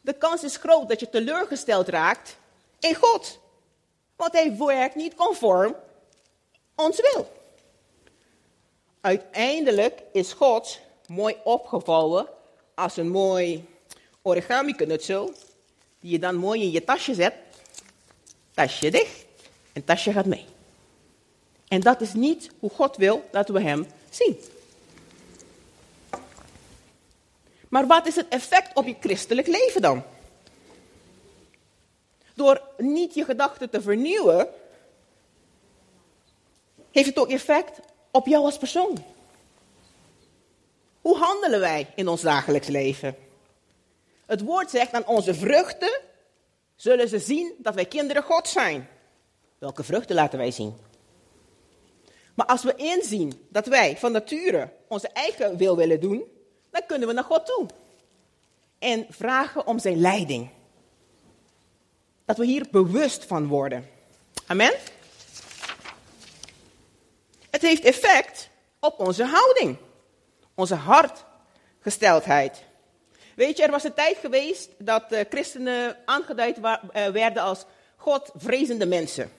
De 0.00 0.12
kans 0.12 0.42
is 0.42 0.56
groot 0.56 0.88
dat 0.88 1.00
je 1.00 1.10
teleurgesteld 1.10 1.88
raakt 1.88 2.36
in 2.80 2.94
God, 2.94 3.38
want 4.16 4.32
Hij 4.32 4.56
werkt 4.56 4.94
niet 4.94 5.14
conform 5.14 5.76
ons 6.74 7.00
wil. 7.12 7.32
Uiteindelijk 9.00 10.02
is 10.12 10.32
God 10.32 10.80
mooi 11.06 11.36
opgevouwen 11.44 12.26
als 12.74 12.96
een 12.96 13.08
mooi 13.08 13.64
origami 14.22 14.74
knutsel, 14.74 15.32
die 16.00 16.10
je 16.10 16.18
dan 16.18 16.34
mooi 16.34 16.62
in 16.62 16.70
je 16.70 16.84
tasje 16.84 17.14
zet. 17.14 17.34
Tasje 18.54 18.90
dicht 18.90 19.24
en 19.72 19.84
tasje 19.84 20.12
gaat 20.12 20.26
mee. 20.26 20.46
En 21.68 21.80
dat 21.80 22.00
is 22.00 22.12
niet 22.12 22.50
hoe 22.58 22.70
God 22.70 22.96
wil 22.96 23.28
dat 23.30 23.48
we 23.48 23.60
Hem 23.60 23.86
zien. 24.10 24.38
Maar 27.68 27.86
wat 27.86 28.06
is 28.06 28.16
het 28.16 28.28
effect 28.28 28.76
op 28.76 28.86
je 28.86 28.96
christelijk 29.00 29.46
leven 29.46 29.82
dan? 29.82 30.02
Door 32.34 32.62
niet 32.76 33.14
je 33.14 33.24
gedachten 33.24 33.70
te 33.70 33.80
vernieuwen, 33.80 34.48
heeft 36.90 37.06
het 37.06 37.18
ook 37.18 37.30
effect 37.30 37.78
op 38.10 38.26
jou 38.26 38.44
als 38.44 38.58
persoon. 38.58 39.04
Hoe 41.00 41.16
handelen 41.16 41.60
wij 41.60 41.86
in 41.94 42.08
ons 42.08 42.20
dagelijks 42.20 42.68
leven? 42.68 43.16
Het 44.26 44.40
woord 44.40 44.70
zegt 44.70 44.92
aan 44.92 45.06
onze 45.06 45.34
vruchten 45.34 46.00
zullen 46.76 47.08
ze 47.08 47.18
zien 47.18 47.54
dat 47.58 47.74
wij 47.74 47.84
kinderen 47.84 48.22
God 48.22 48.48
zijn. 48.48 48.88
Welke 49.58 49.84
vruchten 49.84 50.16
laten 50.16 50.38
wij 50.38 50.50
zien? 50.50 50.87
Maar 52.38 52.46
als 52.46 52.62
we 52.62 52.74
inzien 52.74 53.46
dat 53.48 53.66
wij 53.66 53.96
van 53.96 54.12
nature 54.12 54.70
onze 54.88 55.08
eigen 55.08 55.56
wil 55.56 55.76
willen 55.76 56.00
doen, 56.00 56.24
dan 56.70 56.82
kunnen 56.86 57.08
we 57.08 57.14
naar 57.14 57.24
God 57.24 57.46
toe. 57.46 57.66
En 58.78 59.06
vragen 59.10 59.66
om 59.66 59.78
zijn 59.78 60.00
leiding. 60.00 60.50
Dat 62.24 62.36
we 62.36 62.46
hier 62.46 62.66
bewust 62.70 63.24
van 63.24 63.46
worden. 63.46 63.88
Amen. 64.46 64.74
Het 67.50 67.62
heeft 67.62 67.84
effect 67.84 68.48
op 68.80 68.98
onze 68.98 69.24
houding, 69.24 69.76
onze 70.54 70.74
hartgesteldheid. 70.74 72.62
Weet 73.36 73.56
je, 73.56 73.62
er 73.62 73.70
was 73.70 73.84
een 73.84 73.94
tijd 73.94 74.16
geweest 74.16 74.70
dat 74.78 75.12
uh, 75.12 75.20
christenen 75.30 75.96
aangeduid 76.04 76.58
uh, 76.58 76.74
werden 76.92 77.42
als 77.42 77.64
Godvrezende 77.96 78.86
mensen. 78.86 79.30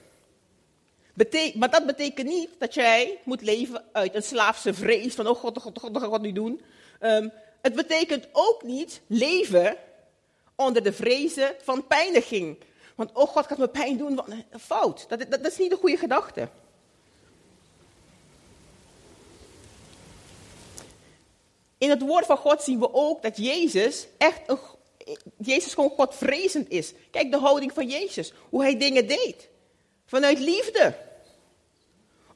Maar 1.54 1.70
dat 1.70 1.86
betekent 1.86 2.28
niet 2.28 2.48
dat 2.58 2.74
jij 2.74 3.18
moet 3.24 3.42
leven 3.42 3.84
uit 3.92 4.14
een 4.14 4.22
slaafse 4.22 4.74
vrees 4.74 5.14
van, 5.14 5.26
oh 5.26 5.36
God, 5.36 5.56
oh 5.56 5.62
God, 5.62 5.76
oh 5.76 5.82
God, 5.82 6.02
ik 6.02 6.08
wat 6.08 6.22
nu 6.22 6.32
doen? 6.32 6.60
Um, 7.00 7.32
het 7.60 7.74
betekent 7.74 8.28
ook 8.32 8.62
niet 8.62 9.00
leven 9.06 9.76
onder 10.54 10.82
de 10.82 10.92
vrezen 10.92 11.54
van 11.62 11.86
pijniging. 11.86 12.58
Want, 12.94 13.12
oh 13.12 13.28
God, 13.28 13.46
gaat 13.46 13.58
me 13.58 13.68
pijn 13.68 13.96
doen. 13.96 14.20
Fout. 14.58 15.04
Dat, 15.08 15.18
dat, 15.18 15.30
dat 15.30 15.52
is 15.52 15.58
niet 15.58 15.70
de 15.70 15.76
goede 15.76 15.96
gedachte. 15.96 16.48
In 21.78 21.90
het 21.90 22.02
woord 22.02 22.26
van 22.26 22.36
God 22.36 22.62
zien 22.62 22.78
we 22.78 22.94
ook 22.94 23.22
dat 23.22 23.36
Jezus 23.36 24.06
echt 24.18 24.40
een, 24.46 24.58
Jezus 25.36 25.74
gewoon 25.74 25.90
Godvrezend 25.90 26.68
is. 26.68 26.92
Kijk 27.10 27.30
de 27.30 27.38
houding 27.38 27.72
van 27.72 27.88
Jezus, 27.88 28.32
hoe 28.48 28.62
hij 28.62 28.78
dingen 28.78 29.06
deed. 29.06 29.48
Vanuit 30.10 30.38
liefde. 30.38 30.94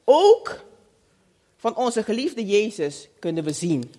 Ook 0.03 0.63
van 1.57 1.75
onze 1.75 2.03
geliefde 2.03 2.45
Jezus 2.45 3.07
kunnen 3.19 3.43
we 3.43 3.51
zien 3.51 3.93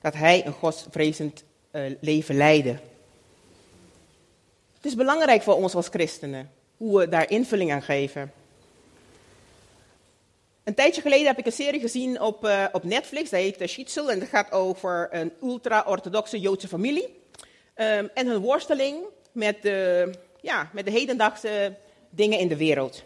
dat 0.00 0.14
hij 0.14 0.46
een 0.46 0.52
godsvrezend 0.52 1.44
uh, 1.72 1.96
leven 2.00 2.36
leidde. 2.36 2.78
Het 4.74 4.84
is 4.84 4.94
belangrijk 4.94 5.42
voor 5.42 5.54
ons 5.54 5.74
als 5.74 5.88
christenen 5.88 6.50
hoe 6.76 6.98
we 6.98 7.08
daar 7.08 7.30
invulling 7.30 7.72
aan 7.72 7.82
geven. 7.82 8.32
Een 10.64 10.74
tijdje 10.74 11.00
geleden 11.00 11.26
heb 11.26 11.38
ik 11.38 11.46
een 11.46 11.52
serie 11.52 11.80
gezien 11.80 12.20
op, 12.20 12.44
uh, 12.44 12.64
op 12.72 12.84
Netflix, 12.84 13.30
dat 13.30 13.40
heet 13.40 13.70
Schitzel, 13.70 14.10
en 14.10 14.18
dat 14.18 14.28
gaat 14.28 14.52
over 14.52 15.08
een 15.10 15.32
ultra-orthodoxe 15.42 16.40
Joodse 16.40 16.68
familie. 16.68 17.20
Um, 17.76 18.10
en 18.14 18.26
hun 18.26 18.40
worsteling 18.40 19.04
met 19.32 19.62
de, 19.62 20.10
ja, 20.40 20.70
met 20.72 20.84
de 20.84 20.90
hedendaagse 20.90 21.76
dingen 22.16 22.38
in 22.38 22.48
de 22.48 22.56
wereld. 22.56 23.02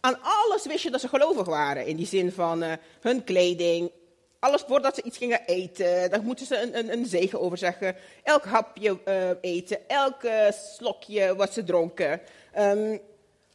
Aan 0.00 0.18
alles 0.22 0.66
wist 0.66 0.82
je 0.82 0.90
dat 0.90 1.00
ze 1.00 1.08
gelovig 1.08 1.46
waren, 1.46 1.86
in 1.86 1.96
die 1.96 2.06
zin 2.06 2.32
van 2.32 2.62
uh, 2.62 2.72
hun 3.00 3.24
kleding, 3.24 3.90
alles 4.38 4.64
voordat 4.66 4.94
ze 4.94 5.02
iets 5.02 5.16
gingen 5.16 5.44
eten, 5.46 6.10
daar 6.10 6.22
moeten 6.22 6.46
ze 6.46 6.60
een, 6.60 6.78
een, 6.78 6.92
een 6.92 7.06
zegen 7.06 7.40
over 7.40 7.58
zeggen. 7.58 7.96
Elk 8.22 8.44
hapje 8.44 8.98
uh, 9.08 9.30
eten, 9.40 9.88
elk 9.88 10.22
uh, 10.22 10.50
slokje 10.50 11.36
wat 11.36 11.52
ze 11.52 11.64
dronken. 11.64 12.20
Um, 12.58 13.00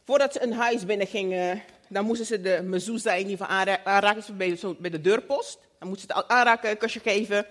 voordat 0.04 0.32
ze 0.32 0.42
een 0.42 0.52
huis 0.52 0.84
binnen 0.84 1.06
gingen, 1.06 1.62
dan 1.88 2.04
moesten 2.04 2.26
ze 2.26 2.40
de 2.40 2.60
mezuzah 2.62 3.18
in 3.18 3.28
ieder 3.28 3.46
geval 3.46 3.76
aanraken 3.84 4.36
bij 4.36 4.58
bij 4.78 4.90
de 4.90 5.00
deurpost. 5.00 5.58
Dan 5.78 5.88
moesten 5.88 6.08
ze 6.08 6.16
het 6.16 6.28
aanraken, 6.28 6.76
kusje 6.76 7.00
geven. 7.00 7.46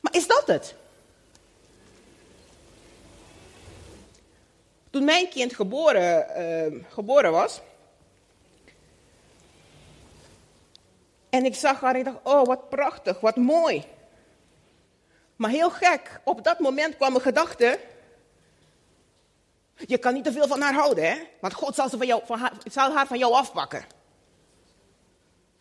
Maar 0.00 0.16
is 0.16 0.26
dat 0.26 0.46
het? 0.46 0.74
Toen 4.90 5.04
mijn 5.04 5.28
kind 5.28 5.54
geboren, 5.54 6.26
uh, 6.72 6.84
geboren 6.88 7.32
was, 7.32 7.60
En 11.30 11.44
ik 11.44 11.54
zag 11.54 11.80
haar 11.80 11.94
en 11.94 11.98
ik 11.98 12.04
dacht, 12.04 12.18
oh 12.22 12.46
wat 12.46 12.68
prachtig, 12.68 13.20
wat 13.20 13.36
mooi. 13.36 13.84
Maar 15.36 15.50
heel 15.50 15.70
gek, 15.70 16.20
op 16.24 16.44
dat 16.44 16.58
moment 16.58 16.96
kwam 16.96 17.14
een 17.14 17.20
gedachte. 17.20 17.80
Je 19.74 19.98
kan 19.98 20.14
niet 20.14 20.24
te 20.24 20.32
veel 20.32 20.46
van 20.46 20.60
haar 20.60 20.74
houden, 20.74 21.04
hè? 21.04 21.16
Want 21.40 21.54
God 21.54 21.74
zal, 21.74 21.88
ze 21.88 21.96
van 21.96 22.06
jou, 22.06 22.22
van 22.24 22.38
haar, 22.38 22.52
zal 22.64 22.92
haar 22.92 23.06
van 23.06 23.18
jou 23.18 23.32
afpakken. 23.32 23.84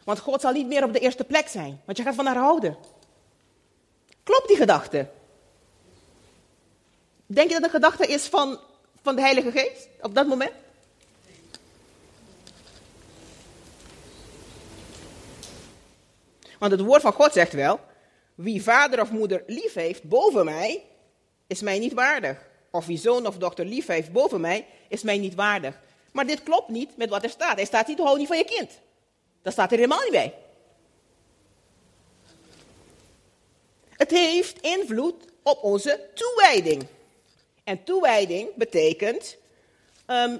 Want 0.03 0.19
God 0.19 0.41
zal 0.41 0.51
niet 0.51 0.67
meer 0.67 0.83
op 0.83 0.93
de 0.93 0.99
eerste 0.99 1.23
plek 1.23 1.47
zijn, 1.47 1.81
want 1.85 1.97
je 1.97 2.03
gaat 2.03 2.15
van 2.15 2.25
haar 2.25 2.37
houden. 2.37 2.77
Klopt 4.23 4.47
die 4.47 4.57
gedachte? 4.57 5.09
Denk 7.25 7.47
je 7.47 7.53
dat 7.53 7.63
een 7.63 7.69
gedachte 7.69 8.07
is 8.07 8.27
van, 8.27 8.59
van 9.01 9.15
de 9.15 9.21
Heilige 9.21 9.51
Geest 9.51 9.87
op 10.01 10.15
dat 10.15 10.27
moment? 10.27 10.51
Want 16.59 16.71
het 16.71 16.81
woord 16.81 17.01
van 17.01 17.13
God 17.13 17.33
zegt 17.33 17.53
wel: 17.53 17.79
wie 18.35 18.63
vader 18.63 19.01
of 19.01 19.11
moeder 19.11 19.43
lief 19.47 19.73
heeft 19.73 20.03
boven 20.03 20.45
mij, 20.45 20.83
is 21.47 21.61
mij 21.61 21.79
niet 21.79 21.93
waardig. 21.93 22.47
Of 22.71 22.85
wie 22.85 22.97
zoon 22.97 23.27
of 23.27 23.37
dochter 23.37 23.65
lief 23.65 23.87
heeft 23.87 24.11
boven 24.11 24.41
mij, 24.41 24.65
is 24.87 25.01
mij 25.01 25.17
niet 25.17 25.35
waardig. 25.35 25.79
Maar 26.11 26.25
dit 26.27 26.43
klopt 26.43 26.69
niet 26.69 26.97
met 26.97 27.09
wat 27.09 27.23
er 27.23 27.29
staat. 27.29 27.59
Er 27.59 27.65
staat 27.65 27.87
niet 27.87 27.99
hou 27.99 28.17
niet 28.17 28.27
van 28.27 28.37
je 28.37 28.45
kind. 28.45 28.71
Dat 29.41 29.53
staat 29.53 29.71
er 29.71 29.77
helemaal 29.77 30.01
niet 30.01 30.11
bij. 30.11 30.33
Het 33.89 34.11
heeft 34.11 34.61
invloed 34.61 35.25
op 35.43 35.63
onze 35.63 36.09
toewijding. 36.13 36.85
En 37.69 37.83
toewijding 37.83 38.49
betekent 38.55 39.37
um, 40.07 40.39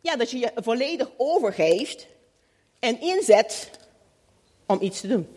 ja, 0.00 0.16
dat 0.16 0.30
je 0.30 0.38
je 0.38 0.52
volledig 0.54 1.10
overgeeft 1.16 2.06
en 2.78 3.00
inzet 3.00 3.70
om 4.66 4.78
iets 4.80 5.00
te 5.00 5.08
doen. 5.08 5.28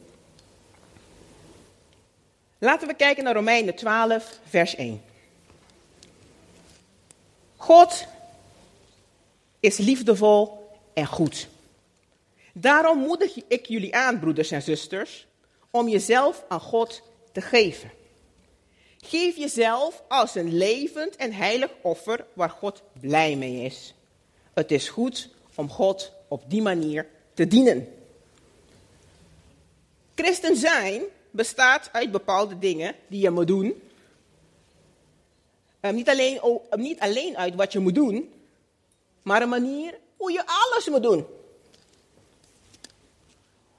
Laten 2.57 2.87
we 2.87 2.93
kijken 2.93 3.23
naar 3.23 3.33
Romeinen 3.33 3.75
12, 3.75 4.39
vers 4.47 4.75
1. 4.75 5.01
God 7.55 8.05
is 9.59 9.77
liefdevol 9.77 10.69
en 10.93 11.05
goed. 11.05 11.47
Daarom 12.53 12.99
moedig 12.99 13.35
ik 13.47 13.65
jullie 13.65 13.95
aan, 13.95 14.19
broeders 14.19 14.51
en 14.51 14.61
zusters, 14.61 15.27
om 15.71 15.87
jezelf 15.89 16.43
aan 16.47 16.61
God 16.61 17.01
te 17.31 17.41
geven. 17.41 17.91
Geef 18.99 19.37
jezelf 19.37 20.03
als 20.07 20.35
een 20.35 20.53
levend 20.53 21.15
en 21.15 21.33
heilig 21.33 21.71
offer 21.81 22.25
waar 22.33 22.49
God 22.49 22.81
blij 22.99 23.35
mee 23.35 23.63
is. 23.63 23.93
Het 24.53 24.71
is 24.71 24.89
goed 24.89 25.29
om 25.55 25.69
God 25.69 26.11
op 26.27 26.43
die 26.47 26.61
manier 26.61 27.07
te 27.33 27.47
dienen. 27.47 27.93
Christen 30.15 30.55
zijn 30.55 31.01
bestaat 31.31 31.89
uit 31.91 32.11
bepaalde 32.11 32.59
dingen 32.59 32.95
die 33.07 33.21
je 33.21 33.29
moet 33.29 33.47
doen. 33.47 33.81
Um, 35.81 35.95
niet, 35.95 36.09
alleen, 36.09 36.41
oh, 36.41 36.71
niet 36.71 36.99
alleen 36.99 37.37
uit 37.37 37.55
wat 37.55 37.71
je 37.71 37.79
moet 37.79 37.95
doen, 37.95 38.33
maar 39.21 39.41
een 39.41 39.49
manier 39.49 39.99
hoe 40.17 40.31
je 40.31 40.43
alles 40.45 40.89
moet 40.89 41.03
doen. 41.03 41.25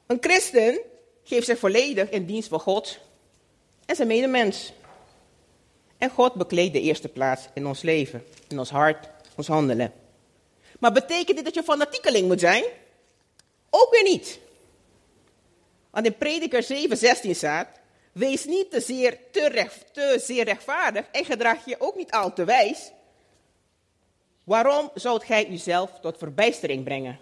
Een 0.07 0.19
christen 0.21 0.81
geeft 1.25 1.47
zich 1.47 1.59
volledig 1.59 2.11
in 2.11 2.27
dienst 2.27 2.49
van 2.49 2.61
God 2.61 2.99
en 3.87 3.97
zijn 3.97 4.09
medemens. 4.09 4.73
En 5.99 6.11
God 6.11 6.35
bekleedt 6.35 6.73
de 6.73 6.81
eerste 6.81 7.09
plaats 7.09 7.49
in 7.55 7.67
ons 7.67 7.83
leven, 7.83 8.25
in 8.49 8.59
ons 8.59 8.71
hart, 8.71 9.09
ons 9.37 9.47
handelen. 9.47 9.93
Maar 10.79 10.93
betekent 10.93 11.37
dit 11.37 11.45
dat 11.45 11.55
je 11.55 11.63
fanatiekeling 11.63 12.27
moet 12.27 12.41
zijn? 12.41 12.65
Ook 13.71 13.91
weer 13.91 14.03
niet. 14.03 14.39
Want 15.91 16.07
in 16.07 16.17
Prediker 16.17 16.63
7:16 16.63 17.31
staat: 17.31 17.69
Wees 18.13 18.45
niet 18.45 18.71
te 18.71 18.81
zeer, 18.81 19.19
te, 19.31 19.49
recht, 19.49 19.95
te 19.95 20.21
zeer 20.25 20.45
rechtvaardig 20.45 21.07
en 21.13 21.25
gedraag 21.25 21.65
je 21.65 21.81
ook 21.81 21.97
niet 21.97 22.11
al 22.11 22.33
te 22.33 22.45
wijs. 22.45 22.91
Waarom 24.45 24.91
zoudt 24.95 25.25
gij 25.25 25.49
uzelf 25.49 25.91
tot 26.01 26.19
verbijstering 26.19 26.85
brengen? 26.85 27.19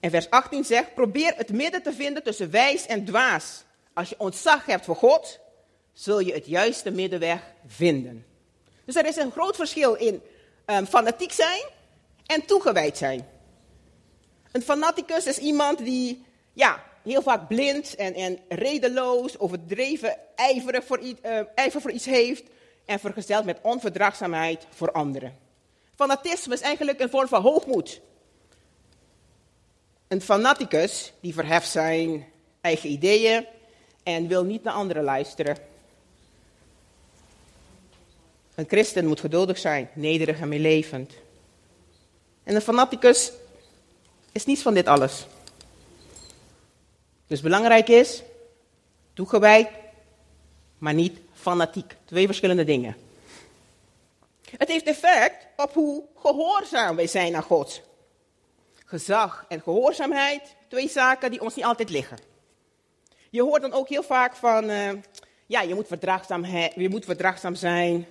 En 0.00 0.10
vers 0.10 0.30
18 0.30 0.64
zegt: 0.64 0.94
Probeer 0.94 1.34
het 1.36 1.52
midden 1.52 1.82
te 1.82 1.92
vinden 1.92 2.22
tussen 2.22 2.50
wijs 2.50 2.86
en 2.86 3.04
dwaas. 3.04 3.64
Als 3.92 4.08
je 4.08 4.14
ontzag 4.18 4.66
hebt 4.66 4.84
voor 4.84 4.96
God, 4.96 5.38
zul 5.92 6.20
je 6.20 6.32
het 6.32 6.46
juiste 6.46 6.90
middenweg 6.90 7.42
vinden. 7.66 8.26
Dus 8.84 8.96
er 8.96 9.06
is 9.06 9.16
een 9.16 9.30
groot 9.30 9.56
verschil 9.56 9.94
in 9.94 10.22
um, 10.66 10.86
fanatiek 10.86 11.32
zijn 11.32 11.62
en 12.26 12.44
toegewijd 12.44 12.98
zijn. 12.98 13.28
Een 14.52 14.62
fanaticus 14.62 15.26
is 15.26 15.38
iemand 15.38 15.78
die 15.78 16.24
ja, 16.52 16.84
heel 17.02 17.22
vaak 17.22 17.48
blind 17.48 17.94
en, 17.94 18.14
en 18.14 18.38
redeloos, 18.48 19.38
overdreven 19.38 20.16
ijverig 20.34 20.84
voor, 20.84 21.00
uh, 21.00 21.40
ijver 21.54 21.80
voor 21.80 21.90
iets 21.90 22.04
heeft 22.04 22.44
en 22.84 23.00
vergezeld 23.00 23.44
met 23.44 23.58
onverdraagzaamheid 23.62 24.66
voor 24.70 24.92
anderen. 24.92 25.38
Fanatisme 25.94 26.54
is 26.54 26.60
eigenlijk 26.60 27.00
een 27.00 27.10
vorm 27.10 27.28
van 27.28 27.42
hoogmoed. 27.42 28.00
Een 30.08 30.20
fanaticus 30.20 31.12
die 31.20 31.34
verheft 31.34 31.68
zijn 31.68 32.26
eigen 32.60 32.90
ideeën 32.90 33.46
en 34.02 34.28
wil 34.28 34.44
niet 34.44 34.62
naar 34.62 34.74
anderen 34.74 35.04
luisteren. 35.04 35.56
Een 38.62 38.68
christen 38.68 39.06
moet 39.06 39.20
geduldig 39.20 39.58
zijn, 39.58 39.90
nederig 39.92 40.40
en 40.40 40.48
meelevend. 40.48 41.12
En 42.44 42.54
een 42.54 42.60
fanaticus 42.60 43.32
is 44.32 44.44
niets 44.44 44.62
van 44.62 44.74
dit 44.74 44.86
alles. 44.86 45.26
Dus 47.26 47.40
belangrijk 47.40 47.88
is, 47.88 48.22
toegewijd, 49.14 49.68
maar 50.78 50.94
niet 50.94 51.18
fanatiek. 51.32 51.96
Twee 52.04 52.26
verschillende 52.26 52.64
dingen. 52.64 52.96
Het 54.56 54.68
heeft 54.68 54.86
effect 54.86 55.46
op 55.56 55.72
hoe 55.74 56.04
gehoorzaam 56.16 56.96
wij 56.96 57.06
zijn 57.06 57.36
aan 57.36 57.42
God. 57.42 57.82
gezag 58.84 59.44
en 59.48 59.60
gehoorzaamheid, 59.60 60.54
twee 60.68 60.88
zaken 60.88 61.30
die 61.30 61.40
ons 61.40 61.54
niet 61.54 61.64
altijd 61.64 61.90
liggen. 61.90 62.18
Je 63.30 63.42
hoort 63.42 63.62
dan 63.62 63.72
ook 63.72 63.88
heel 63.88 64.02
vaak 64.02 64.36
van, 64.36 64.70
uh, 64.70 64.90
ja, 65.46 65.60
je 65.60 65.74
moet, 65.74 65.86
verdraagzaam 65.86 66.44
je 66.76 66.88
moet 66.88 67.04
verdraagzaam 67.04 67.54
zijn. 67.54 68.06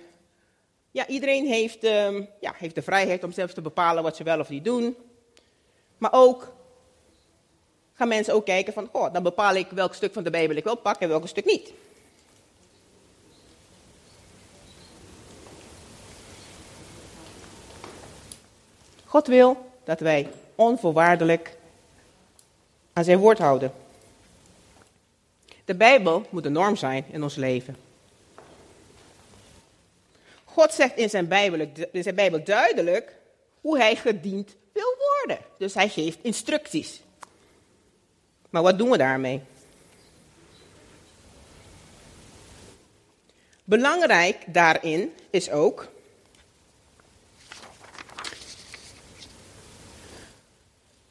Ja, 0.92 1.06
iedereen 1.06 1.46
heeft, 1.46 1.84
uh, 1.84 2.20
ja, 2.40 2.54
heeft 2.56 2.74
de 2.74 2.82
vrijheid 2.82 3.24
om 3.24 3.32
zelf 3.32 3.52
te 3.52 3.60
bepalen 3.60 4.02
wat 4.02 4.16
ze 4.16 4.22
wel 4.22 4.40
of 4.40 4.48
niet 4.48 4.64
doen. 4.64 4.96
Maar 5.98 6.12
ook 6.12 6.52
gaan 7.94 8.08
mensen 8.08 8.34
ook 8.34 8.44
kijken 8.44 8.72
van, 8.72 8.88
oh, 8.92 9.12
dan 9.12 9.22
bepaal 9.22 9.54
ik 9.54 9.70
welk 9.70 9.94
stuk 9.94 10.12
van 10.12 10.22
de 10.22 10.30
Bijbel 10.30 10.56
ik 10.56 10.64
wil 10.64 10.76
pakken 10.76 11.02
en 11.02 11.08
welk 11.08 11.28
stuk 11.28 11.44
niet. 11.44 11.72
God 19.04 19.26
wil 19.26 19.70
dat 19.84 20.00
wij 20.00 20.30
onvoorwaardelijk 20.54 21.56
aan 22.92 23.04
zijn 23.04 23.18
woord 23.18 23.38
houden. 23.38 23.72
De 25.64 25.74
Bijbel 25.74 26.26
moet 26.30 26.42
de 26.42 26.48
norm 26.48 26.76
zijn 26.76 27.04
in 27.10 27.22
ons 27.22 27.34
leven. 27.34 27.76
God 30.52 30.72
zegt 30.72 30.96
in 30.96 31.10
zijn, 31.10 31.28
Bijbel, 31.28 31.66
in 31.92 32.02
zijn 32.02 32.14
Bijbel 32.14 32.44
duidelijk 32.44 33.16
hoe 33.60 33.78
hij 33.78 33.96
gediend 33.96 34.56
wil 34.72 34.94
worden. 34.98 35.44
Dus 35.58 35.74
hij 35.74 35.88
geeft 35.88 36.18
instructies. 36.22 37.00
Maar 38.50 38.62
wat 38.62 38.78
doen 38.78 38.90
we 38.90 38.98
daarmee? 38.98 39.42
Belangrijk 43.64 44.44
daarin 44.46 45.14
is 45.30 45.50
ook 45.50 45.88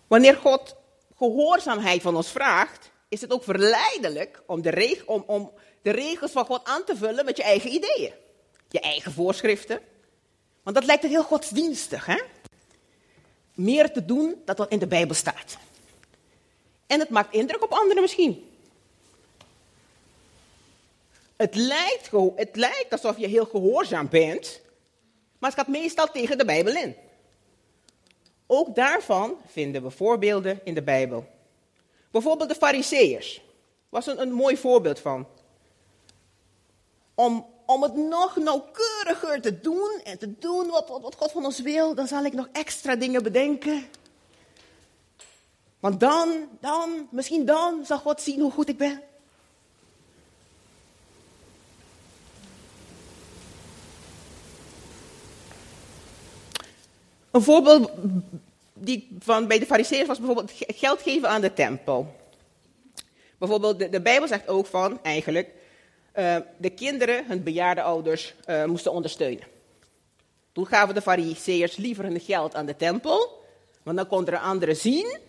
wanneer 0.08 0.36
God 0.36 0.76
gehoorzaamheid 1.18 2.02
van 2.02 2.16
ons 2.16 2.32
vraagt, 2.32 2.92
is 3.10 3.22
het 3.22 3.32
ook 3.32 3.44
verleidelijk 3.44 4.42
om 4.46 4.62
de, 4.62 5.02
om, 5.06 5.24
om 5.28 5.52
de 5.82 5.92
regels 5.92 6.32
van 6.32 6.46
God 6.46 6.64
aan 6.64 6.84
te 6.84 6.96
vullen 6.96 7.26
met 7.26 7.38
je 7.38 7.44
eigen 7.44 7.74
ideeën, 7.74 8.14
je 8.72 8.80
eigen 8.80 9.12
voorschriften. 9.12 9.80
Want 10.64 10.76
dat 10.76 10.86
lijkt 10.86 11.02
het 11.02 11.12
heel 11.12 11.24
godsdienstig, 11.24 12.06
hè? 12.06 12.22
Meer 13.54 13.92
te 13.92 14.06
doen 14.06 14.42
dan 14.46 14.56
wat 14.56 14.72
in 14.72 14.80
de 14.80 14.88
Bijbel 14.88 15.16
staat. 15.16 15.58
En 16.88 17.00
het 17.00 17.10
maakt 17.10 17.34
indruk 17.34 17.64
op 17.64 17.72
anderen 17.72 18.02
misschien. 18.02 18.50
Het 21.36 21.56
lijkt, 21.56 22.10
het 22.36 22.56
lijkt 22.56 22.92
alsof 22.92 23.18
je 23.18 23.28
heel 23.28 23.46
gehoorzaam 23.46 24.10
bent, 24.10 24.62
maar 25.38 25.50
het 25.50 25.60
gaat 25.60 25.68
meestal 25.68 26.08
tegen 26.12 26.38
de 26.38 26.46
Bijbel 26.46 26.76
in. 26.76 26.96
Ook 28.48 28.76
daarvan 28.76 29.38
vinden 29.48 29.84
we 29.84 29.90
voorbeelden 29.90 30.60
in 30.64 30.74
de 30.74 30.82
Bijbel. 30.82 31.26
Bijvoorbeeld 32.12 32.50
de 32.50 32.56
Fariseërs. 32.56 33.42
Was 33.90 34.08
een, 34.08 34.22
een 34.22 34.32
mooi 34.32 34.58
voorbeeld 34.58 35.00
van. 35.00 35.28
Om, 37.16 37.46
om 37.74 37.84
het 37.84 37.96
nog 37.96 38.36
nauwkeuriger 38.36 39.42
te 39.42 39.60
doen 39.60 40.02
en 40.04 40.18
te 40.18 40.40
doen 40.40 40.68
wat, 40.68 40.88
wat 41.02 41.16
God 41.16 41.32
van 41.32 41.46
ons 41.46 41.60
wil, 41.60 41.96
dan 41.96 42.08
zal 42.08 42.26
ik 42.26 42.34
nog 42.34 42.48
extra 42.52 42.96
dingen 42.96 43.24
bedenken. 43.24 43.86
Want 45.80 46.00
dan, 46.00 46.48
dan, 46.60 47.08
misschien 47.12 47.46
dan 47.46 47.86
zal 47.86 47.98
God 47.98 48.22
zien 48.22 48.40
hoe 48.40 48.52
goed 48.52 48.70
ik 48.70 48.78
ben. 48.78 49.02
Een 57.32 57.42
voorbeeld 57.42 57.92
die 58.74 59.18
van 59.20 59.48
bij 59.48 59.60
de 59.60 59.66
fariseeërs 59.66 60.08
was 60.08 60.18
bijvoorbeeld 60.18 60.52
geld 60.56 61.02
geven 61.02 61.30
aan 61.30 61.42
de 61.42 61.54
tempel. 61.54 62.16
Bijvoorbeeld, 63.38 63.92
de 63.92 64.02
Bijbel 64.02 64.28
zegt 64.28 64.48
ook 64.48 64.66
van, 64.66 65.04
eigenlijk, 65.04 65.50
uh, 66.16 66.36
de 66.58 66.70
kinderen 66.70 67.26
hun 67.28 67.44
bejaarde 67.44 67.82
ouders 67.82 68.34
uh, 68.48 68.66
moesten 68.66 68.92
ondersteunen. 68.92 69.44
Toen 70.52 70.68
gaven 70.68 70.96
de 70.96 71.02
fariseeërs 71.02 71.76
liever 71.76 72.04
hun 72.04 72.20
geld 72.20 72.56
aan 72.56 72.66
de 72.66 72.76
tempel, 72.76 73.44
want 73.84 73.98
dan 73.98 74.08
konden 74.08 74.34
er 74.34 74.40
anderen 74.40 74.76
zien 74.76 75.20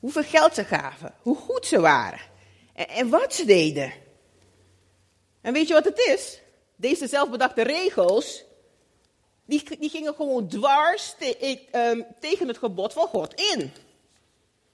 hoeveel 0.00 0.22
geld 0.22 0.54
ze 0.54 0.64
gaven, 0.64 1.14
hoe 1.20 1.36
goed 1.36 1.66
ze 1.66 1.80
waren 1.80 2.20
en, 2.72 2.88
en 2.88 3.08
wat 3.08 3.34
ze 3.34 3.44
deden. 3.44 3.92
En 5.40 5.52
weet 5.52 5.68
je 5.68 5.74
wat 5.74 5.84
het 5.84 5.98
is? 5.98 6.40
Deze 6.76 7.06
zelfbedachte 7.06 7.62
regels, 7.62 8.44
die, 9.44 9.88
gingen 9.90 10.14
gewoon 10.14 10.48
dwars 10.48 11.14
te, 11.18 11.58
um, 11.72 12.06
tegen 12.20 12.48
het 12.48 12.58
gebod 12.58 12.92
van 12.92 13.06
God 13.06 13.34
in. 13.34 13.72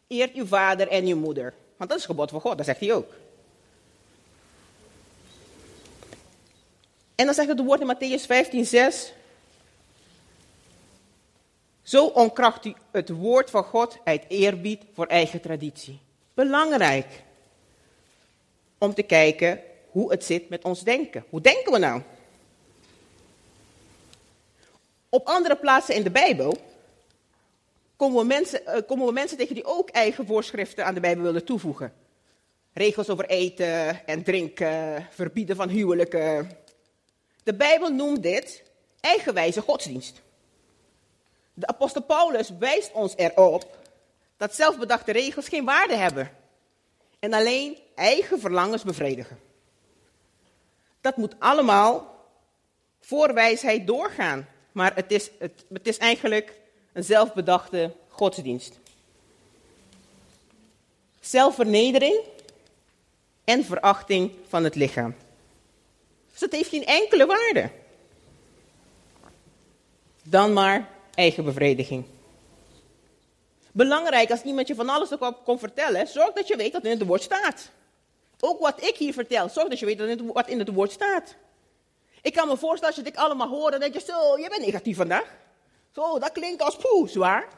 Eert 0.07 0.35
uw 0.35 0.47
vader 0.47 0.88
en 0.88 1.07
uw 1.07 1.16
moeder. 1.16 1.55
Want 1.77 1.90
dat 1.90 1.99
is 1.99 2.05
het 2.05 2.12
gebod 2.12 2.31
van 2.31 2.40
God, 2.40 2.57
dat 2.57 2.66
zegt 2.66 2.81
hij 2.81 2.94
ook. 2.94 3.12
En 7.18 7.24
dan 7.24 7.35
zegt 7.35 7.48
het 7.48 7.64
woord 7.64 7.81
in 7.81 7.96
Matthäus 7.96 8.26
15, 8.26 8.66
6. 8.66 9.12
Zo 11.83 12.07
onkracht 12.07 12.64
u 12.64 12.74
het 12.90 13.09
woord 13.09 13.50
van 13.50 13.64
God 13.64 13.98
uit 14.04 14.24
eerbied 14.28 14.83
voor 14.92 15.07
eigen 15.07 15.40
traditie. 15.40 16.00
Belangrijk 16.35 17.22
om 18.78 18.94
te 18.94 19.02
kijken 19.02 19.61
hoe 19.90 20.11
het 20.11 20.24
zit 20.24 20.48
met 20.48 20.64
ons 20.64 20.83
denken. 20.83 21.24
Hoe 21.28 21.40
denken 21.40 21.72
we 21.72 21.78
nou? 21.78 22.02
Op 25.09 25.26
andere 25.26 25.57
plaatsen 25.57 25.94
in 25.94 26.02
de 26.02 26.11
Bijbel 26.11 26.57
komen 27.96 28.18
we, 28.18 28.24
mensen, 28.24 28.62
uh, 28.66 28.76
komen 28.87 29.07
we 29.07 29.12
mensen 29.12 29.38
tegen 29.38 29.54
die 29.54 29.64
ook 29.64 29.88
eigen 29.90 30.26
voorschriften 30.26 30.85
aan 30.85 30.94
de 30.94 31.00
Bijbel 31.00 31.24
willen 31.24 31.44
toevoegen. 31.44 31.92
Regels 32.72 33.09
over 33.09 33.26
eten 33.26 34.07
en 34.07 34.22
drinken, 34.22 35.07
verbieden 35.11 35.57
van 35.57 35.68
huwelijken. 35.68 36.66
De 37.48 37.54
Bijbel 37.54 37.88
noemt 37.88 38.22
dit 38.22 38.62
eigenwijze 39.00 39.61
godsdienst. 39.61 40.22
De 41.54 41.66
apostel 41.66 42.02
Paulus 42.02 42.50
wijst 42.58 42.92
ons 42.92 43.14
erop 43.16 43.78
dat 44.37 44.54
zelfbedachte 44.54 45.12
regels 45.12 45.48
geen 45.48 45.64
waarde 45.64 45.96
hebben 45.96 46.30
en 47.18 47.32
alleen 47.32 47.78
eigen 47.94 48.40
verlangens 48.40 48.82
bevredigen. 48.82 49.38
Dat 51.00 51.16
moet 51.16 51.34
allemaal 51.38 52.24
voor 53.00 53.34
wijsheid 53.34 53.87
doorgaan, 53.87 54.48
maar 54.72 54.94
het 54.94 55.12
is, 55.12 55.30
het, 55.38 55.64
het 55.72 55.87
is 55.87 55.98
eigenlijk 55.98 56.61
een 56.92 57.04
zelfbedachte 57.04 57.92
godsdienst. 58.08 58.78
Zelfvernedering 61.20 62.20
en 63.44 63.64
verachting 63.64 64.32
van 64.48 64.64
het 64.64 64.74
lichaam. 64.74 65.14
Dus 66.38 66.48
dat 66.51 66.59
heeft 66.59 66.70
geen 66.70 66.85
enkele 66.85 67.27
waarde. 67.27 67.70
Dan 70.22 70.53
maar 70.53 70.88
eigen 71.14 71.44
bevrediging. 71.44 72.05
Belangrijk 73.72 74.31
als 74.31 74.42
iemand 74.42 74.68
je 74.68 74.74
van 74.74 74.88
alles 74.88 75.20
ook 75.20 75.44
kon 75.44 75.59
vertellen, 75.59 76.07
zorg 76.07 76.33
dat 76.33 76.48
je 76.48 76.57
weet 76.57 76.72
wat 76.72 76.85
in 76.85 76.98
het 76.98 77.07
woord 77.07 77.22
staat. 77.22 77.70
Ook 78.40 78.61
wat 78.61 78.83
ik 78.83 78.96
hier 78.96 79.12
vertel, 79.12 79.48
zorg 79.48 79.68
dat 79.68 79.79
je 79.79 79.87
weet 79.87 80.22
wat 80.33 80.48
in 80.48 80.59
het 80.59 80.72
woord 80.72 80.92
staat. 80.92 81.35
Ik 82.22 82.33
kan 82.33 82.48
me 82.48 82.57
voorstellen, 82.57 82.94
als 82.96 83.05
je 83.05 83.16
allemaal 83.16 83.48
hoort, 83.48 83.70
dan 83.70 83.81
denk 83.81 83.94
je 83.94 84.01
zo, 84.01 84.38
je 84.38 84.48
bent 84.48 84.64
negatief 84.64 84.96
vandaag. 84.96 85.37
Zo, 85.94 86.18
dat 86.18 86.33
klinkt 86.33 86.62
als 86.62 86.77
poe, 86.77 87.09
zwaar. 87.09 87.48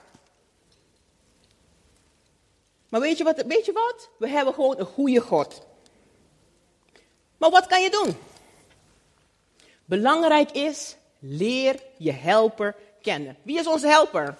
Maar 2.88 3.00
weet 3.00 3.18
je, 3.18 3.24
wat, 3.24 3.42
weet 3.42 3.66
je 3.66 3.72
wat? 3.72 4.08
We 4.18 4.28
hebben 4.28 4.54
gewoon 4.54 4.78
een 4.78 4.86
goede 4.86 5.20
God. 5.20 5.66
Maar 7.36 7.50
wat 7.50 7.66
kan 7.66 7.82
je 7.82 7.90
doen? 7.90 8.16
Belangrijk 9.90 10.50
is, 10.50 10.96
leer 11.18 11.82
je 11.96 12.12
helper 12.12 12.76
kennen. 13.02 13.36
Wie 13.42 13.58
is 13.58 13.66
onze 13.66 13.86
helper? 13.86 14.36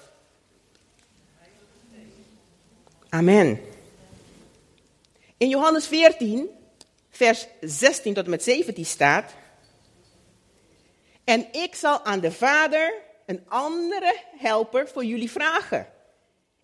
Amen. 3.09 3.61
In 5.37 5.49
Johannes 5.49 5.87
14, 5.87 6.49
vers 7.11 7.47
16 7.61 8.15
tot 8.15 8.25
en 8.25 8.31
met 8.31 8.43
17 8.43 8.85
staat. 8.85 9.35
En 11.25 11.47
ik 11.53 11.75
zal 11.75 12.05
aan 12.05 12.21
de 12.21 12.33
Vader 12.33 12.95
een 13.27 13.43
andere 13.49 14.17
helper 14.37 14.89
voor 14.89 15.05
jullie 15.05 15.31
vragen. 15.31 15.87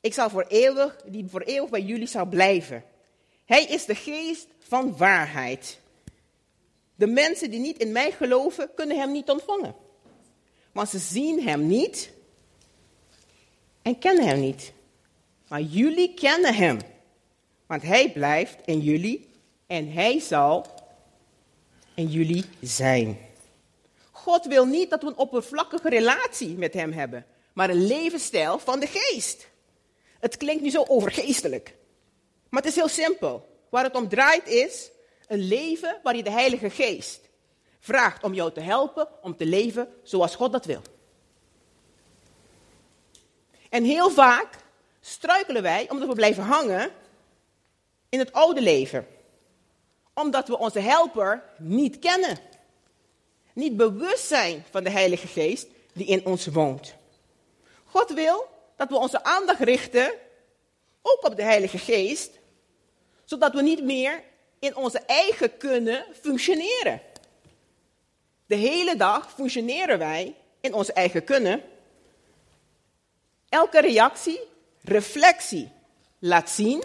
Ik 0.01 0.15
zal 0.15 0.31
voor 0.31 0.45
eeuwig, 0.49 0.97
die 1.07 1.27
voor 1.29 1.43
eeuwig 1.43 1.71
bij 1.71 1.83
jullie 1.83 2.09
zal 2.09 2.27
blijven. 2.27 2.85
Hij 3.45 3.65
is 3.65 3.85
de 3.85 3.95
geest 3.95 4.47
van 4.59 4.97
waarheid. 4.97 5.81
De 6.97 7.07
mensen 7.07 7.51
die 7.51 7.61
niet 7.61 7.79
in 7.79 7.93
mij 7.93 8.11
geloven, 8.11 8.71
kunnen 8.75 8.99
hem 8.99 9.13
niet 9.13 9.31
ontvangen. 9.31 9.75
Want 10.73 10.89
ze 10.89 10.99
zien 10.99 11.43
hem 11.43 11.67
niet 11.67 12.11
en 13.83 13.99
kennen 13.99 14.27
hem 14.27 14.41
niet. 14.41 14.73
Maar 15.49 15.61
jullie 15.61 16.15
kennen 16.15 16.55
hem. 16.55 16.79
Want 17.67 17.83
hij 17.83 18.13
blijft 18.13 18.57
in 18.65 18.81
jullie 18.81 19.29
en 19.67 19.93
hij 19.93 20.21
zal 20.21 20.67
in 21.95 22.07
jullie 22.07 22.45
zijn. 22.61 23.19
God 24.11 24.47
wil 24.47 24.67
niet 24.67 24.91
dat 24.91 25.03
we 25.03 25.09
een 25.09 25.17
oppervlakkige 25.17 25.89
relatie 25.89 26.57
met 26.57 26.75
hem 26.75 26.93
hebben, 26.93 27.27
maar 27.53 27.71
een 27.71 27.87
levensstijl 27.87 28.59
van 28.59 28.81
de 28.81 28.87
geest. 28.87 29.49
Het 30.19 30.37
klinkt 30.37 30.63
nu 30.63 30.71
zo 30.71 30.85
overgeestelijk. 30.89 31.75
Maar 32.49 32.63
het 32.63 32.71
is 32.71 32.77
heel 32.77 32.89
simpel. 32.89 33.49
Waar 33.69 33.85
het 33.85 33.95
om 33.95 34.09
draait 34.09 34.49
is 34.49 34.91
een 35.27 35.49
leven 35.49 36.01
waar 36.03 36.17
je 36.17 36.23
de 36.23 36.31
Heilige 36.31 36.71
Geest 36.71 37.21
vraagt 37.81 38.23
om 38.23 38.35
jou 38.35 38.53
te 38.53 38.61
helpen 38.61 39.09
om 39.23 39.37
te 39.37 39.47
leven 39.47 39.89
zoals 40.03 40.35
God 40.35 40.53
dat 40.53 40.65
wil. 40.65 40.83
En 43.69 43.85
heel 43.85 44.11
vaak 44.11 44.49
struikelen 45.01 45.63
wij 45.63 45.91
omdat 45.91 46.09
we 46.09 46.15
blijven 46.15 46.43
hangen 46.43 46.91
in 48.09 48.19
het 48.19 48.33
oude 48.33 48.61
leven. 48.61 49.07
Omdat 50.15 50.49
we 50.49 50.59
onze 50.59 50.81
helper 50.81 51.43
niet 51.59 51.99
kennen. 51.99 52.39
Niet 53.53 53.77
bewust 53.77 54.27
zijn 54.27 54.65
van 54.71 54.85
de 54.85 54.91
Heilige 54.91 55.27
Geest 55.27 55.67
die 55.93 56.07
in 56.07 56.27
ons 56.27 56.47
woont. 56.47 56.95
God 57.85 58.13
wil 58.13 58.49
dat 58.77 58.89
we 58.89 58.97
onze 58.97 59.25
aandacht 59.25 59.61
richten 59.61 60.15
ook 61.03 61.25
op 61.25 61.37
de 61.37 61.43
Heilige 61.43 61.79
Geest, 61.79 62.31
zodat 63.25 63.55
we 63.55 63.63
niet 63.63 63.85
meer 63.85 64.23
in 64.59 64.77
onze 64.77 64.99
eigen 64.99 65.57
kunnen 65.57 66.05
functioneren. 66.21 67.01
De 68.47 68.55
hele 68.55 68.97
dag 68.97 69.33
functioneren 69.33 69.99
wij 69.99 70.35
in 70.61 70.75
onze 70.75 70.93
eigen 70.93 71.25
kunnen. 71.25 71.63
Elke 73.49 73.81
reactie, 73.81 74.41
reflectie 74.83 75.71
laat 76.19 76.51
zien 76.51 76.85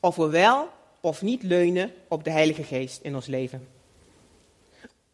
of 0.00 0.16
we 0.16 0.28
wel 0.28 0.68
of 1.00 1.22
niet 1.22 1.42
leunen 1.42 1.94
op 2.08 2.24
de 2.24 2.30
Heilige 2.30 2.62
Geest 2.62 3.00
in 3.02 3.14
ons 3.14 3.26
leven. 3.26 3.68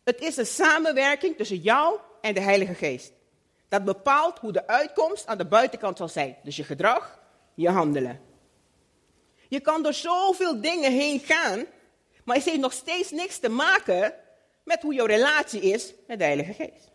Het 0.05 0.21
is 0.21 0.37
een 0.37 0.47
samenwerking 0.47 1.37
tussen 1.37 1.57
jou 1.57 1.99
en 2.21 2.35
de 2.35 2.41
Heilige 2.41 2.75
Geest. 2.75 3.13
Dat 3.69 3.85
bepaalt 3.85 4.39
hoe 4.39 4.53
de 4.53 4.67
uitkomst 4.67 5.27
aan 5.27 5.39
de 5.39 5.45
buitenkant 5.45 5.97
zal 5.97 6.09
zijn. 6.09 6.37
Dus 6.43 6.57
je 6.57 6.65
gedrag, 6.65 7.19
je 7.55 7.69
handelen. 7.69 8.21
Je 9.49 9.61
kan 9.61 9.83
door 9.83 9.95
zoveel 9.95 10.61
dingen 10.61 10.93
heen 10.93 11.21
gaan, 11.21 11.65
maar 12.25 12.37
het 12.37 12.45
heeft 12.45 12.59
nog 12.59 12.73
steeds 12.73 13.11
niks 13.11 13.39
te 13.39 13.49
maken 13.49 14.15
met 14.65 14.83
hoe 14.83 14.95
jouw 14.95 15.07
relatie 15.07 15.61
is 15.61 15.93
met 16.07 16.19
de 16.19 16.25
Heilige 16.25 16.53
Geest. 16.53 16.91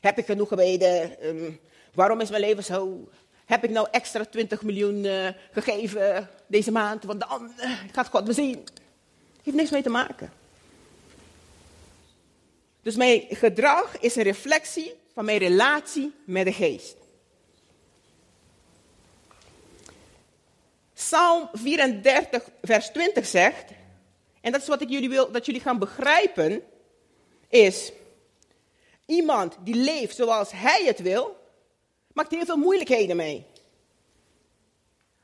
Heb 0.00 0.18
ik 0.18 0.24
genoeg 0.24 0.48
gebeden? 0.48 1.26
Um, 1.26 1.60
waarom 1.94 2.20
is 2.20 2.30
mijn 2.30 2.42
leven 2.42 2.64
zo? 2.64 3.08
Heb 3.44 3.64
ik 3.64 3.70
nou 3.70 3.88
extra 3.90 4.24
20 4.24 4.62
miljoen 4.62 5.04
uh, 5.04 5.28
gegeven 5.52 6.28
deze 6.46 6.72
maand? 6.72 7.04
Want 7.04 7.20
dan 7.20 7.52
uh, 7.58 7.70
gaat 7.92 8.08
God 8.08 8.26
me 8.26 8.32
zien. 8.32 8.64
Heeft 9.42 9.56
niks 9.56 9.70
mee 9.70 9.82
te 9.82 9.88
maken. 9.88 10.32
Dus 12.82 12.96
mijn 12.96 13.24
gedrag 13.28 14.00
is 14.00 14.16
een 14.16 14.22
reflectie 14.22 14.94
van 15.14 15.24
mijn 15.24 15.38
relatie 15.38 16.12
met 16.24 16.44
de 16.44 16.52
geest. 16.52 16.96
Psalm 21.12 21.48
34, 21.52 22.42
vers 22.62 22.90
20 22.90 23.26
zegt, 23.26 23.70
en 24.40 24.52
dat 24.52 24.60
is 24.60 24.68
wat 24.68 24.80
ik 24.80 24.88
jullie 24.88 25.08
wil 25.08 25.30
dat 25.30 25.46
jullie 25.46 25.60
gaan 25.60 25.78
begrijpen, 25.78 26.62
is 27.48 27.92
iemand 29.06 29.56
die 29.60 29.74
leeft 29.74 30.16
zoals 30.16 30.50
hij 30.52 30.84
het 30.84 31.00
wil, 31.00 31.36
maakt 32.12 32.30
heel 32.30 32.44
veel 32.44 32.56
moeilijkheden 32.56 33.16
mee. 33.16 33.46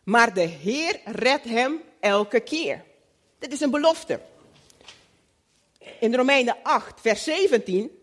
Maar 0.05 0.35
de 0.35 0.40
Heer 0.40 1.01
redt 1.05 1.44
hem 1.44 1.83
elke 2.01 2.40
keer. 2.40 2.85
Dit 3.38 3.53
is 3.53 3.61
een 3.61 3.70
belofte. 3.70 4.20
In 6.01 6.14
Romeinen 6.14 6.57
8, 6.62 7.01
vers 7.01 7.24
17 7.24 7.98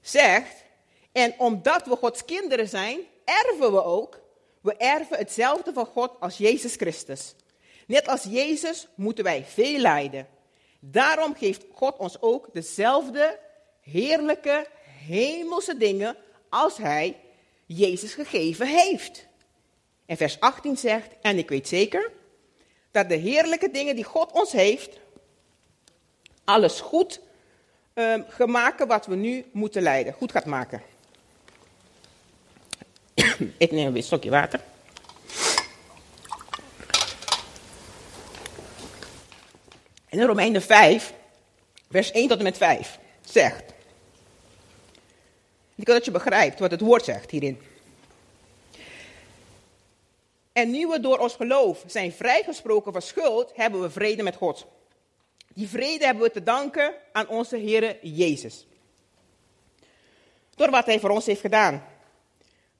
zegt, 0.00 0.64
en 1.12 1.34
omdat 1.38 1.86
we 1.86 1.96
Gods 1.96 2.24
kinderen 2.24 2.68
zijn, 2.68 3.00
erven 3.24 3.72
we 3.72 3.82
ook. 3.82 4.20
We 4.66 4.76
erven 4.76 5.18
hetzelfde 5.18 5.72
van 5.72 5.86
God 5.86 6.12
als 6.20 6.36
Jezus 6.36 6.74
Christus. 6.74 7.34
Net 7.86 8.08
als 8.08 8.22
Jezus 8.22 8.88
moeten 8.94 9.24
wij 9.24 9.44
veel 9.44 9.78
lijden. 9.78 10.28
Daarom 10.80 11.34
geeft 11.34 11.64
God 11.72 11.96
ons 11.96 12.20
ook 12.20 12.48
dezelfde 12.52 13.38
heerlijke 13.80 14.66
hemelse 15.06 15.76
dingen 15.76 16.16
als 16.48 16.76
Hij 16.76 17.20
Jezus 17.66 18.14
gegeven 18.14 18.66
heeft. 18.66 19.26
En 20.06 20.16
vers 20.16 20.40
18 20.40 20.76
zegt, 20.76 21.08
en 21.20 21.38
ik 21.38 21.48
weet 21.48 21.68
zeker 21.68 22.12
dat 22.90 23.08
de 23.08 23.16
heerlijke 23.16 23.70
dingen 23.70 23.94
die 23.94 24.04
God 24.04 24.32
ons 24.32 24.52
heeft, 24.52 24.98
alles 26.44 26.80
goed 26.80 27.20
um, 27.94 28.24
gemaakt 28.28 28.86
wat 28.86 29.06
we 29.06 29.14
nu 29.14 29.44
moeten 29.52 29.82
leiden, 29.82 30.12
goed 30.12 30.32
gaat 30.32 30.46
maken. 30.46 30.82
Ik 33.58 33.70
neem 33.72 33.86
weer 33.86 33.96
een 33.96 34.02
stokje 34.02 34.30
water. 34.30 34.60
En 40.08 40.18
in 40.18 40.26
Romeinen 40.26 40.62
5, 40.62 41.12
vers 41.90 42.10
1 42.10 42.28
tot 42.28 42.38
en 42.38 42.44
met 42.44 42.56
5, 42.56 42.98
zegt. 43.24 43.74
Ik 45.74 45.86
wil 45.86 45.94
dat 45.94 46.04
je 46.04 46.10
begrijpt 46.10 46.58
wat 46.58 46.70
het 46.70 46.80
woord 46.80 47.04
zegt 47.04 47.30
hierin. 47.30 47.60
En 50.52 50.70
nu 50.70 50.86
we 50.86 51.00
door 51.00 51.18
ons 51.18 51.34
geloof 51.34 51.84
zijn 51.86 52.12
vrijgesproken 52.12 52.92
van 52.92 53.02
schuld, 53.02 53.52
hebben 53.54 53.82
we 53.82 53.90
vrede 53.90 54.22
met 54.22 54.36
God. 54.36 54.66
Die 55.54 55.68
vrede 55.68 56.04
hebben 56.04 56.24
we 56.24 56.30
te 56.30 56.42
danken 56.42 56.94
aan 57.12 57.28
onze 57.28 57.56
Heer 57.56 57.96
Jezus. 58.02 58.66
Door 60.54 60.70
wat 60.70 60.86
Hij 60.86 61.00
voor 61.00 61.10
ons 61.10 61.26
heeft 61.26 61.40
gedaan. 61.40 61.95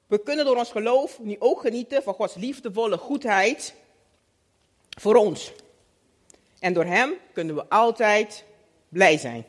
We 0.07 0.23
kunnen 0.23 0.45
door 0.45 0.57
ons 0.57 0.71
geloof 0.71 1.19
nu 1.19 1.35
ook 1.39 1.61
genieten 1.61 2.03
van 2.03 2.13
Gods 2.13 2.35
liefdevolle 2.35 2.97
goedheid 2.97 3.73
voor 4.89 5.15
ons. 5.15 5.51
En 6.59 6.73
door 6.73 6.85
Hem 6.85 7.13
kunnen 7.33 7.55
we 7.55 7.69
altijd 7.69 8.43
blij 8.89 9.17
zijn. 9.17 9.45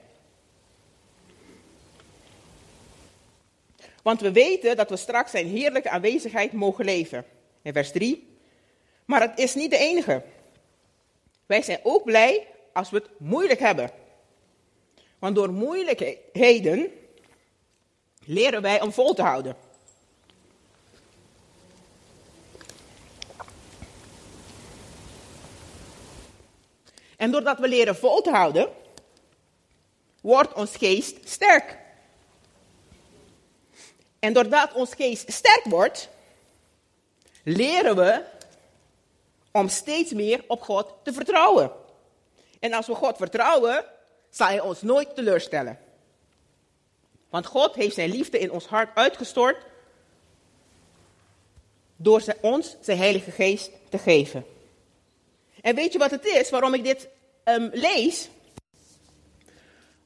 Want 4.03 4.21
we 4.21 4.33
weten 4.33 4.77
dat 4.77 4.90
we 4.90 4.97
straks 4.97 5.31
zijn 5.31 5.47
heerlijke 5.47 5.90
aanwezigheid 5.90 6.53
mogen 6.53 6.85
leven. 6.85 7.25
In 7.62 7.73
vers 7.73 7.92
3. 7.92 8.37
Maar 9.05 9.21
het 9.21 9.38
is 9.38 9.55
niet 9.55 9.71
de 9.71 9.79
enige. 9.79 10.23
Wij 11.47 11.62
zijn 11.62 11.81
ook 11.83 12.05
blij 12.05 12.47
als 12.73 12.90
we 12.90 12.97
het 12.97 13.09
moeilijk 13.18 13.61
hebben. 13.61 13.90
Want 15.18 15.35
door 15.35 15.53
moeilijkheden 15.53 16.92
leren 18.25 18.62
wij 18.62 18.81
om 18.81 18.92
vol 18.92 19.14
te 19.14 19.23
houden. 19.23 19.57
En 27.18 27.31
doordat 27.31 27.59
we 27.59 27.68
leren 27.68 27.96
vol 27.96 28.20
te 28.20 28.31
houden, 28.31 28.68
wordt 30.20 30.52
ons 30.52 30.76
geest 30.76 31.28
sterk. 31.28 31.78
En 34.18 34.33
doordat 34.33 34.72
ons 34.72 34.94
geest 34.94 35.33
sterk 35.33 35.64
wordt, 35.64 36.09
leren 37.42 37.96
we 37.96 38.24
om 39.52 39.68
steeds 39.68 40.12
meer 40.12 40.44
op 40.46 40.62
God 40.62 40.94
te 41.02 41.12
vertrouwen. 41.12 41.72
En 42.59 42.72
als 42.72 42.87
we 42.87 42.94
God 42.94 43.16
vertrouwen, 43.16 43.85
zal 44.31 44.46
Hij 44.46 44.61
ons 44.61 44.83
nooit 44.83 45.14
teleurstellen. 45.14 45.78
Want 47.28 47.46
God 47.46 47.74
heeft 47.74 47.94
zijn 47.94 48.11
liefde 48.11 48.38
in 48.38 48.50
ons 48.50 48.66
hart 48.66 48.90
uitgestort 48.94 49.66
door 51.96 52.22
ons 52.40 52.76
zijn 52.81 52.98
Heilige 52.98 53.31
Geest 53.31 53.70
te 53.88 53.98
geven. 53.98 54.58
En 55.61 55.75
weet 55.75 55.92
je 55.92 55.99
wat 55.99 56.11
het 56.11 56.25
is 56.25 56.51
waarom 56.51 56.75
ik 56.75 56.85
dit 56.85 57.09
um, 57.44 57.71
lees? 57.73 58.29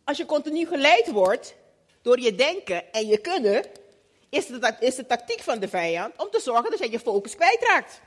Als 0.04 0.16
je 0.16 0.26
continu 0.26 0.66
geleid 0.66 1.10
wordt 1.10 1.54
door 2.02 2.20
je 2.20 2.34
denken 2.34 2.92
en 2.92 3.06
je 3.06 3.18
kunnen, 3.18 3.64
is 4.28 4.46
de, 4.46 4.76
is 4.80 4.94
de 4.94 5.06
tactiek 5.06 5.40
van 5.40 5.58
de 5.58 5.68
vijand 5.68 6.14
om 6.16 6.30
te 6.30 6.40
zorgen 6.40 6.70
dat 6.70 6.78
jij 6.78 6.90
je 6.90 7.00
focus 7.00 7.34
kwijtraakt. 7.34 8.00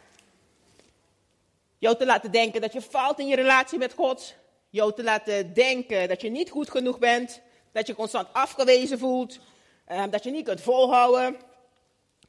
Jou 1.77 1.97
te 1.97 2.05
laten 2.05 2.31
denken 2.31 2.61
dat 2.61 2.73
je 2.73 2.81
faalt 2.81 3.19
in 3.19 3.27
je 3.27 3.35
relatie 3.35 3.77
met 3.77 3.93
God. 3.93 4.35
Jou 4.69 4.93
te 4.93 5.03
laten 5.03 5.53
denken 5.53 6.07
dat 6.07 6.21
je 6.21 6.29
niet 6.29 6.49
goed 6.49 6.69
genoeg 6.69 6.99
bent. 6.99 7.41
Dat 7.71 7.87
je 7.87 7.95
constant 7.95 8.27
afgewezen 8.31 8.99
voelt. 8.99 9.39
Um, 9.91 10.09
dat 10.09 10.23
je 10.23 10.31
niet 10.31 10.45
kunt 10.45 10.61
volhouden. 10.61 11.37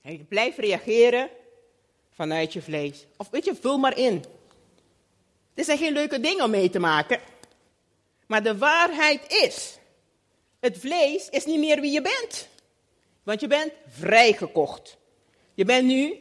En 0.03 0.13
je 0.13 0.53
reageren 0.57 1.31
vanuit 2.11 2.53
je 2.53 2.63
vlees. 2.63 3.07
Of 3.17 3.31
weet 3.31 3.45
je, 3.45 3.55
vul 3.55 3.79
maar 3.79 3.99
in. 3.99 4.25
Dit 5.57 5.65
zijn 5.65 5.79
geen 5.79 5.93
leuke 5.93 6.21
dingen 6.21 6.45
om 6.45 6.51
mee 6.51 6.71
te 6.71 6.79
maken. 6.79 7.21
Maar 8.27 8.43
de 8.43 8.59
waarheid 8.59 9.33
is, 9.33 9.79
het 10.61 10.79
vlees 10.79 11.29
is 11.29 11.45
niet 11.45 11.59
meer 11.59 11.81
wie 11.81 11.93
je 11.93 12.03
bent. 12.03 12.49
Want 13.23 13.41
je 13.41 13.47
bent 13.47 13.73
vrijgekocht. 13.89 14.97
Je 15.55 15.65
bent 15.65 15.87
nu 15.87 16.19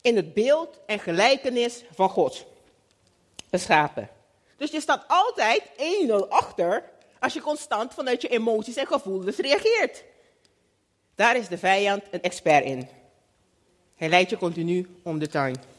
in 0.00 0.16
het 0.16 0.34
beeld 0.34 0.78
en 0.86 0.98
gelijkenis 0.98 1.84
van 1.94 2.08
God 2.08 2.44
geschapen. 3.50 4.08
Dus 4.56 4.70
je 4.70 4.80
staat 4.80 5.04
altijd 5.08 5.62
1-0 6.08 6.28
achter 6.28 6.90
als 7.18 7.32
je 7.32 7.40
constant 7.40 7.94
vanuit 7.94 8.22
je 8.22 8.28
emoties 8.28 8.76
en 8.76 8.86
gevoelens 8.86 9.36
reageert. 9.36 10.04
Daar 11.14 11.36
is 11.36 11.48
de 11.48 11.58
vijand 11.58 12.02
een 12.10 12.22
expert 12.22 12.64
in. 12.64 12.88
Hij 13.94 14.08
leidt 14.08 14.30
je 14.30 14.36
continu 14.36 15.00
om 15.02 15.18
de 15.18 15.28
tuin. 15.28 15.73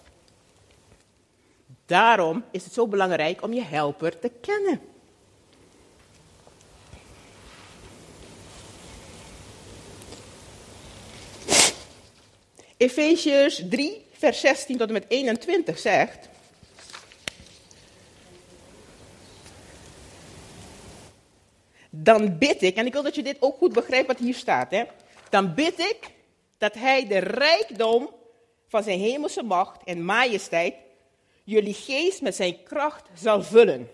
Daarom 1.86 2.44
is 2.52 2.64
het 2.64 2.74
zo 2.74 2.88
belangrijk 2.88 3.42
om 3.42 3.54
je 3.54 3.64
helper 3.64 4.20
te 4.20 4.32
kennen. 4.42 4.82
Efeziërs 12.78 13.64
3, 13.70 14.06
vers 14.12 14.40
16 14.40 14.78
tot 14.78 14.88
en 14.88 14.94
met 14.94 15.06
21 15.08 15.80
zegt. 15.80 16.30
Dan 21.90 22.38
bid 22.38 22.62
ik, 22.62 22.76
en 22.76 22.86
ik 22.86 22.94
wil 22.94 23.04
dat 23.04 23.16
je 23.16 23.24
dit 23.24 23.38
ook 23.40 23.58
goed 23.58 23.74
begrijpt 23.74 24.08
wat 24.08 24.18
hier 24.18 24.36
staat. 24.36 24.72
Hè? 24.72 24.84
Dan 25.30 25.54
bid 25.54 25.80
ik 25.80 26.12
dat 26.58 26.74
hij 26.74 27.08
de 27.08 27.18
rijkdom 27.18 28.10
van 28.68 28.84
zijn 28.84 29.00
hemelse 29.00 29.44
macht 29.44 29.84
en 29.84 30.06
majesteit 30.06 30.74
jullie 31.46 31.74
geest 31.74 32.22
met 32.22 32.36
zijn 32.36 32.64
kracht 32.64 33.10
zal 33.14 33.44
vullen. 33.44 33.90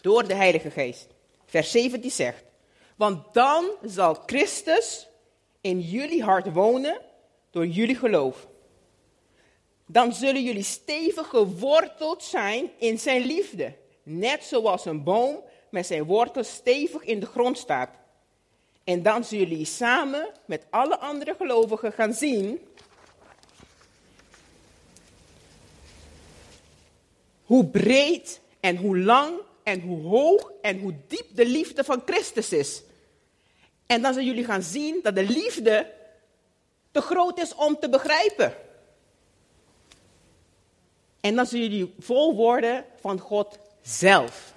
Door 0.00 0.28
de 0.28 0.34
Heilige 0.34 0.70
Geest. 0.70 1.06
Vers 1.46 1.70
17 1.70 2.10
zegt. 2.10 2.44
Want 2.96 3.34
dan 3.34 3.70
zal 3.82 4.14
Christus 4.26 5.08
in 5.60 5.80
jullie 5.80 6.22
hart 6.22 6.52
wonen 6.52 7.00
door 7.50 7.66
jullie 7.66 7.96
geloof. 7.96 8.48
Dan 9.86 10.12
zullen 10.12 10.42
jullie 10.42 10.62
stevig 10.62 11.28
geworteld 11.28 12.22
zijn 12.22 12.70
in 12.78 12.98
zijn 12.98 13.26
liefde. 13.26 13.72
Net 14.02 14.44
zoals 14.44 14.84
een 14.84 15.02
boom 15.02 15.42
met 15.70 15.86
zijn 15.86 16.04
wortels 16.04 16.50
stevig 16.50 17.02
in 17.02 17.20
de 17.20 17.26
grond 17.26 17.58
staat. 17.58 17.90
En 18.84 19.02
dan 19.02 19.24
zullen 19.24 19.48
jullie 19.48 19.64
samen 19.66 20.28
met 20.46 20.66
alle 20.70 20.98
andere 20.98 21.34
gelovigen 21.34 21.92
gaan 21.92 22.12
zien 22.12 22.60
hoe 27.54 27.66
breed 27.66 28.40
en 28.60 28.76
hoe 28.76 28.98
lang 28.98 29.40
en 29.62 29.80
hoe 29.80 30.02
hoog 30.02 30.50
en 30.62 30.78
hoe 30.78 30.94
diep 31.08 31.26
de 31.34 31.46
liefde 31.46 31.84
van 31.84 32.02
Christus 32.06 32.52
is. 32.52 32.82
En 33.86 34.02
dan 34.02 34.12
zullen 34.12 34.28
jullie 34.28 34.44
gaan 34.44 34.62
zien 34.62 35.00
dat 35.02 35.14
de 35.14 35.22
liefde 35.22 35.92
te 36.90 37.00
groot 37.00 37.38
is 37.38 37.54
om 37.54 37.78
te 37.78 37.88
begrijpen. 37.88 38.54
En 41.20 41.34
dan 41.34 41.46
zullen 41.46 41.68
jullie 41.68 41.94
vol 41.98 42.34
worden 42.34 42.84
van 43.00 43.18
God 43.18 43.58
zelf. 43.82 44.54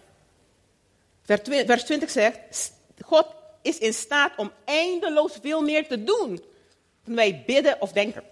Vers 1.22 1.84
20 1.84 2.10
zegt, 2.10 2.72
God 3.02 3.28
is 3.62 3.78
in 3.78 3.94
staat 3.94 4.38
om 4.38 4.52
eindeloos 4.66 5.38
veel 5.42 5.62
meer 5.62 5.88
te 5.88 6.04
doen 6.04 6.44
dan 7.04 7.16
wij 7.16 7.44
bidden 7.46 7.82
of 7.82 7.92
denken. 7.92 8.24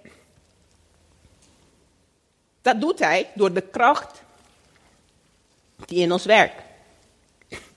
Dat 2.62 2.82
doet 2.82 3.00
hij 3.00 3.32
door 3.36 3.54
de 3.54 3.62
kracht 3.62 4.24
die 5.86 6.00
in 6.00 6.12
ons 6.12 6.26
werkt. 6.26 6.62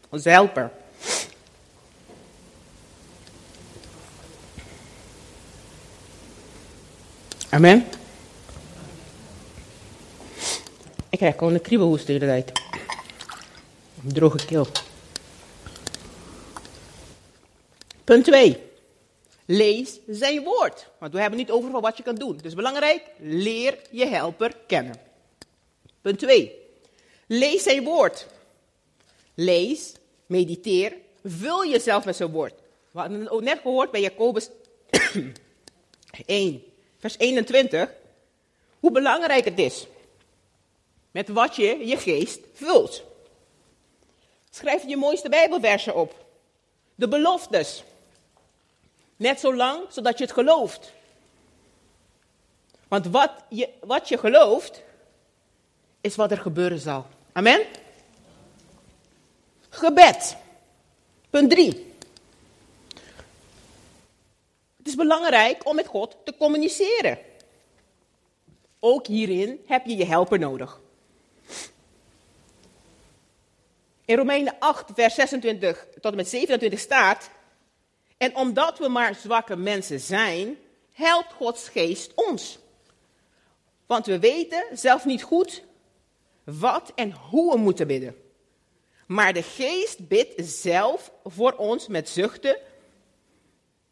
Als 0.09 0.25
helper. 0.25 0.71
Amen. 7.51 7.87
Ik 11.09 11.19
krijg 11.19 11.37
gewoon 11.37 11.55
een 11.55 11.61
kriebelhoest 11.61 12.07
de 12.07 12.13
hele 12.13 12.27
tijd. 12.27 12.53
Een 14.05 14.13
droge 14.13 14.45
keel. 14.47 14.67
Punt 18.05 18.25
2. 18.25 18.67
Lees 19.45 19.99
zijn 20.07 20.43
woord. 20.43 20.89
Want 20.99 21.13
we 21.13 21.21
hebben 21.21 21.39
niet 21.39 21.51
over 21.51 21.81
wat 21.81 21.97
je 21.97 22.03
kan 22.03 22.15
doen. 22.15 22.39
Dus 22.43 22.55
belangrijk, 22.55 23.03
leer 23.19 23.79
je 23.91 24.07
helper 24.07 24.57
kennen. 24.67 24.95
Punt 26.01 26.19
2. 26.19 26.68
Lees 27.29 27.63
zijn 27.63 27.85
woord. 27.85 28.27
Lees, 29.35 29.93
mediteer, 30.27 30.97
vul 31.25 31.67
jezelf 31.67 32.05
met 32.05 32.17
zijn 32.17 32.31
woord. 32.31 32.55
We 32.91 32.99
hadden 32.99 33.21
het 33.21 33.31
ook 33.31 33.43
net 33.43 33.59
gehoord 33.63 33.91
bij 33.91 34.01
Jacobus 34.01 34.49
1, 36.27 36.63
vers 36.99 37.19
21. 37.19 37.91
Hoe 38.81 38.91
belangrijk 38.91 39.45
het 39.45 39.59
is 39.59 39.87
met 41.11 41.29
wat 41.29 41.57
je 41.57 41.87
je 41.87 41.97
geest 41.97 42.41
vult. 42.55 43.03
Schrijf 44.51 44.87
je 44.87 44.97
mooiste 44.97 45.29
Bijbelversen 45.29 45.95
op. 45.95 46.25
De 46.95 47.09
beloftes. 47.09 47.83
Net 49.17 49.41
zo 49.41 49.55
lang 49.55 49.83
zodat 49.89 50.19
je 50.19 50.25
het 50.25 50.33
gelooft. 50.33 50.93
Want 52.89 53.07
wat 53.07 53.33
je, 53.49 53.69
wat 53.81 54.09
je 54.09 54.19
gelooft, 54.19 54.83
is 56.01 56.17
wat 56.17 56.31
er 56.31 56.39
gebeuren 56.39 56.79
zal. 56.79 57.07
Amen? 57.33 57.67
Gebed. 59.69 60.37
Punt 61.31 61.51
3. 61.51 61.87
Het 64.77 64.87
is 64.87 64.95
belangrijk 64.95 65.67
om 65.67 65.75
met 65.75 65.87
God 65.87 66.17
te 66.25 66.35
communiceren. 66.37 67.19
Ook 68.81 69.07
hierin 69.07 69.61
heb 69.67 69.87
je 69.87 69.97
je 69.97 70.05
helper 70.05 70.39
nodig. 70.39 70.81
In 74.05 74.17
Romeinen 74.17 74.57
8, 74.59 74.91
vers 74.95 75.15
26 75.15 75.87
tot 76.01 76.11
en 76.11 76.17
met 76.17 76.29
27 76.29 76.81
staat: 76.81 77.31
En 78.17 78.37
omdat 78.37 78.79
we 78.79 78.89
maar 78.89 79.15
zwakke 79.15 79.57
mensen 79.57 80.01
zijn, 80.01 80.59
helpt 80.93 81.33
Gods 81.33 81.69
geest 81.69 82.13
ons. 82.15 82.59
Want 83.87 84.07
we 84.07 84.19
weten 84.19 84.65
zelf 84.73 85.05
niet 85.05 85.23
goed 85.23 85.63
wat 86.57 86.93
en 86.95 87.13
hoe 87.13 87.53
we 87.53 87.59
moeten 87.59 87.87
bidden. 87.87 88.17
Maar 89.07 89.33
de 89.33 89.43
geest 89.43 90.09
bidt 90.09 90.49
zelf 90.49 91.13
voor 91.25 91.53
ons 91.53 91.89
met 91.89 92.09
zuchten 92.09 92.59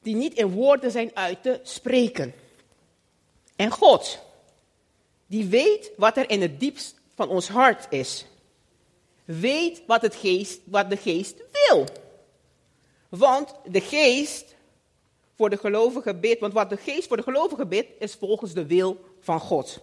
die 0.02 0.14
niet 0.14 0.34
in 0.34 0.50
woorden 0.50 0.90
zijn 0.90 1.10
uit 1.14 1.42
te 1.42 1.60
spreken. 1.62 2.34
En 3.56 3.70
God, 3.70 4.18
die 5.26 5.46
weet 5.46 5.90
wat 5.96 6.16
er 6.16 6.30
in 6.30 6.42
het 6.42 6.60
diepst 6.60 6.94
van 7.14 7.28
ons 7.28 7.48
hart 7.48 7.86
is, 7.90 8.26
weet 9.24 9.82
wat, 9.86 10.02
het 10.02 10.14
geest, 10.14 10.60
wat 10.64 10.90
de 10.90 10.96
geest 10.96 11.42
wil. 11.52 11.86
Want 13.08 13.54
de 13.64 13.80
geest 13.80 14.54
voor 15.36 15.50
de 15.50 15.56
gelovige 15.56 16.14
bidt, 16.14 16.40
want 16.40 16.52
wat 16.52 16.70
de 16.70 16.76
geest 16.76 17.08
voor 17.08 17.16
de 17.16 17.22
gelovige 17.22 17.66
bidt, 17.66 17.90
is 17.98 18.14
volgens 18.14 18.52
de 18.52 18.66
wil 18.66 19.04
van 19.20 19.40
God. 19.40 19.80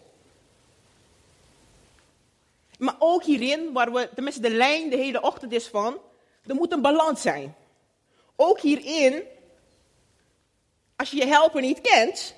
Maar 2.79 2.95
ook 2.99 3.23
hierin, 3.23 3.73
waar 3.73 3.91
we, 3.91 4.09
tenminste 4.15 4.41
de 4.41 4.49
lijn 4.49 4.89
de 4.89 4.97
hele 4.97 5.21
ochtend 5.21 5.51
is 5.51 5.67
van, 5.67 5.97
er 6.45 6.55
moet 6.55 6.71
een 6.71 6.81
balans 6.81 7.21
zijn. 7.21 7.55
Ook 8.35 8.59
hierin, 8.59 9.23
als 10.95 11.11
je 11.11 11.17
je 11.17 11.25
helper 11.25 11.61
niet 11.61 11.81
kent, 11.81 12.35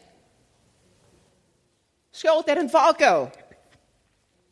schuilt 2.11 2.49
er 2.49 2.57
een 2.57 2.69
valkuil. 2.69 3.29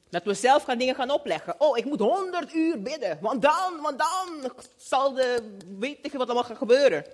Dat 0.10 0.24
we 0.24 0.34
zelf 0.34 0.64
gaan 0.64 0.78
dingen 0.78 0.96
gaan 0.96 1.12
opleggen. 1.12 1.56
Oh, 1.58 1.78
ik 1.78 1.86
moet 1.86 2.00
100 2.00 2.54
uur 2.54 2.82
bidden, 2.82 3.18
want 3.22 3.42
dan, 3.42 3.82
want 3.82 3.98
dan 3.98 4.52
zal 4.78 5.14
de, 5.14 5.58
weet 5.80 6.14
wat 6.14 6.34
mag 6.34 6.48
gaan 6.48 6.58
gebeuren. 6.58 7.06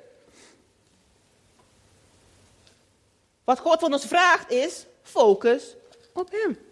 Wat 3.43 3.59
God 3.59 3.79
van 3.79 3.93
ons 3.93 4.05
vraagt 4.05 4.51
is, 4.51 4.85
focus 5.01 5.75
op 6.13 6.31
Hem. 6.31 6.68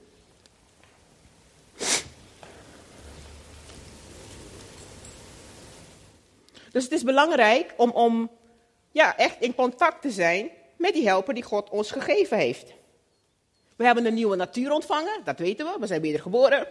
Dus 6.78 6.86
het 6.86 6.96
is 6.96 7.04
belangrijk 7.04 7.74
om, 7.78 7.92
om 7.92 8.30
ja, 8.92 9.18
echt 9.18 9.42
in 9.42 9.56
contact 9.56 10.02
te 10.02 10.12
zijn 10.12 10.50
met 10.76 10.94
die 10.94 11.08
helper 11.08 11.34
die 11.34 11.44
God 11.44 11.70
ons 11.70 11.92
gegeven 11.92 12.38
heeft. 12.38 12.74
We 13.76 13.86
hebben 13.86 14.06
een 14.06 14.14
nieuwe 14.14 14.36
natuur 14.36 14.72
ontvangen, 14.72 15.22
dat 15.24 15.40
weten 15.40 15.66
we. 15.66 15.80
We 15.80 15.88
zijn 15.88 16.02
wedergeboren. 16.02 16.68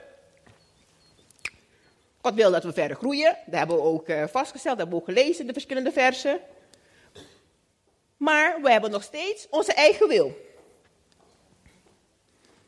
God 2.20 2.34
wil 2.34 2.50
dat 2.50 2.64
we 2.64 2.72
verder 2.72 2.96
groeien. 2.96 3.38
Dat 3.46 3.58
hebben 3.58 3.76
we 3.76 3.82
ook 3.82 4.08
eh, 4.08 4.26
vastgesteld, 4.26 4.78
dat 4.78 4.86
hebben 4.86 5.04
we 5.04 5.10
ook 5.10 5.16
gelezen 5.16 5.40
in 5.40 5.46
de 5.46 5.52
verschillende 5.52 5.92
versen. 5.92 6.40
Maar 8.16 8.62
we 8.62 8.70
hebben 8.70 8.90
nog 8.90 9.02
steeds 9.02 9.46
onze 9.50 9.72
eigen 9.72 10.08
wil. 10.08 10.36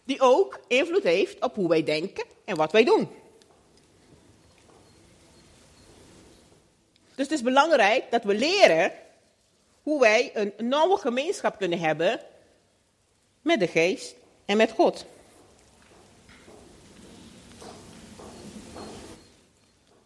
Die 0.04 0.20
ook 0.20 0.60
invloed 0.66 1.02
heeft 1.02 1.44
op 1.44 1.54
hoe 1.54 1.68
wij 1.68 1.82
denken 1.82 2.24
en 2.44 2.56
wat 2.56 2.72
wij 2.72 2.84
doen. 2.84 3.08
Dus 7.18 7.26
het 7.26 7.36
is 7.36 7.42
belangrijk 7.42 8.10
dat 8.10 8.24
we 8.24 8.34
leren 8.34 8.92
hoe 9.82 10.00
wij 10.00 10.30
een 10.34 10.52
nauwe 10.68 10.96
gemeenschap 10.96 11.58
kunnen 11.58 11.78
hebben 11.78 12.20
met 13.42 13.60
de 13.60 13.66
geest 13.66 14.14
en 14.44 14.56
met 14.56 14.70
God. 14.70 15.06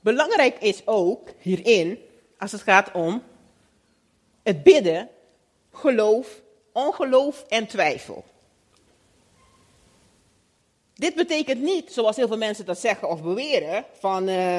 Belangrijk 0.00 0.58
is 0.58 0.86
ook 0.86 1.28
hierin, 1.38 1.98
als 2.38 2.52
het 2.52 2.62
gaat 2.62 2.92
om 2.92 3.22
het 4.42 4.62
bidden, 4.62 5.08
geloof, 5.72 6.40
ongeloof 6.72 7.44
en 7.48 7.66
twijfel. 7.66 8.24
Dit 10.94 11.14
betekent 11.14 11.60
niet, 11.60 11.92
zoals 11.92 12.16
heel 12.16 12.28
veel 12.28 12.36
mensen 12.36 12.66
dat 12.66 12.78
zeggen 12.78 13.08
of 13.08 13.22
beweren, 13.22 13.84
van, 13.98 14.28
uh, 14.28 14.58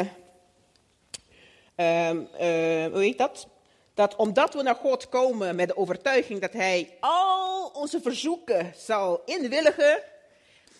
hoe 1.75 3.01
heet 3.01 3.17
dat? 3.17 3.47
Dat 3.93 4.15
omdat 4.15 4.53
we 4.53 4.61
naar 4.61 4.75
God 4.75 5.09
komen 5.09 5.55
met 5.55 5.67
de 5.67 5.77
overtuiging 5.77 6.41
dat 6.41 6.53
Hij 6.53 6.97
al 6.99 7.71
onze 7.73 8.01
verzoeken 8.01 8.73
zal 8.77 9.21
inwilligen, 9.25 10.01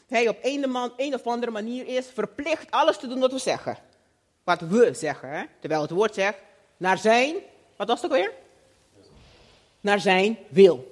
Hij 0.08 0.28
op 0.28 0.38
een, 0.41 1.14
of 1.14 1.28
andere 1.28 1.52
manier 1.52 1.88
is 1.88 2.06
verplicht 2.14 2.72
alles 2.72 2.98
te 2.98 3.08
doen 3.08 3.20
wat 3.20 3.32
we 3.32 3.39
zeggen. 3.39 3.78
Wat 4.44 4.62
we 4.62 4.94
zeggen, 4.94 5.50
terwijl 5.60 5.82
het 5.82 5.91
woord 5.91 6.14
zegt, 6.14 6.38
naar 6.78 6.98
Zijn, 6.98 7.36
wat 7.76 7.88
was 7.88 8.02
het 8.02 8.12
ook 8.12 8.18
weer? 8.18 8.34
Naar 9.82 10.00
Zijn 10.00 10.38
wil. 10.50 10.91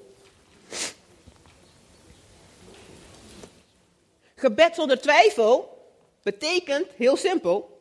Gebed 4.35 4.75
zonder 4.75 5.01
twijfel 5.01 5.85
betekent 6.23 6.87
heel 6.95 7.17
simpel 7.17 7.80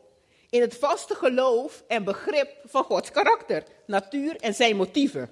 in 0.51 0.61
het 0.61 0.77
vaste 0.77 1.15
geloof 1.15 1.83
en 1.87 2.03
begrip 2.03 2.49
van 2.65 2.83
Gods 2.83 3.11
karakter, 3.11 3.63
natuur 3.85 4.35
en 4.35 4.53
zijn 4.53 4.75
motieven. 4.75 5.29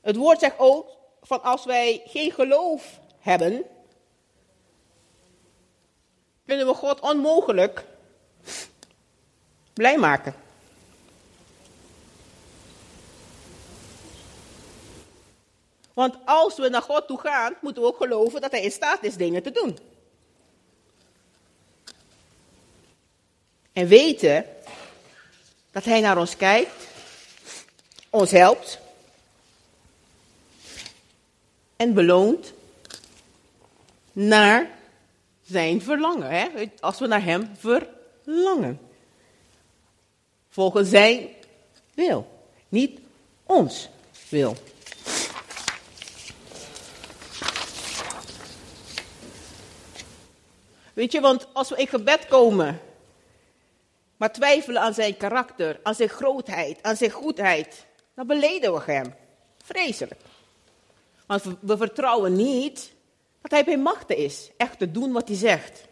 Het 0.00 0.16
woord 0.16 0.40
zegt 0.40 0.58
ook 0.58 0.90
van 1.22 1.42
als 1.42 1.64
wij 1.64 2.02
geen 2.06 2.32
geloof 2.32 3.00
hebben, 3.18 3.64
kunnen 6.46 6.66
we 6.66 6.74
God 6.74 7.00
onmogelijk 7.00 7.84
blij 9.72 9.98
maken. 9.98 10.34
Want 15.92 16.16
als 16.24 16.56
we 16.56 16.68
naar 16.68 16.82
God 16.82 17.06
toe 17.06 17.18
gaan, 17.18 17.56
moeten 17.60 17.82
we 17.82 17.88
ook 17.88 17.96
geloven 17.96 18.40
dat 18.40 18.50
Hij 18.50 18.62
in 18.62 18.70
staat 18.70 19.02
is 19.02 19.16
dingen 19.16 19.42
te 19.42 19.50
doen. 19.50 19.93
En 23.74 23.86
weten 23.86 24.46
dat 25.70 25.84
Hij 25.84 26.00
naar 26.00 26.18
ons 26.18 26.36
kijkt, 26.36 26.86
ons 28.10 28.30
helpt 28.30 28.78
en 31.76 31.94
beloont 31.94 32.52
naar 34.12 34.70
zijn 35.46 35.82
verlangen. 35.82 36.30
Hè? 36.30 36.48
Als 36.80 36.98
we 36.98 37.06
naar 37.06 37.24
Hem 37.24 37.50
verlangen. 37.58 38.80
Volgens 40.48 40.88
Zijn 40.88 41.28
wil, 41.94 42.46
niet 42.68 43.00
ons 43.44 43.88
wil. 44.28 44.56
Weet 50.92 51.12
je, 51.12 51.20
want 51.20 51.46
als 51.52 51.68
we 51.68 51.76
in 51.76 51.86
gebed 51.86 52.26
komen, 52.26 52.80
maar 54.24 54.32
twijfelen 54.32 54.82
aan 54.82 54.94
zijn 54.94 55.16
karakter, 55.16 55.80
aan 55.82 55.94
zijn 55.94 56.08
grootheid, 56.08 56.78
aan 56.82 56.96
zijn 56.96 57.10
goedheid, 57.10 57.86
dan 58.14 58.26
beleden 58.26 58.72
we 58.74 58.92
hem. 58.92 59.14
Vreselijk. 59.64 60.20
Want 61.26 61.42
we 61.60 61.76
vertrouwen 61.76 62.36
niet 62.36 62.92
dat 63.42 63.50
hij 63.50 63.64
bij 63.64 63.76
machten 63.76 64.16
is, 64.16 64.50
echt 64.56 64.78
te 64.78 64.90
doen 64.90 65.12
wat 65.12 65.28
hij 65.28 65.36
zegt. 65.36 65.84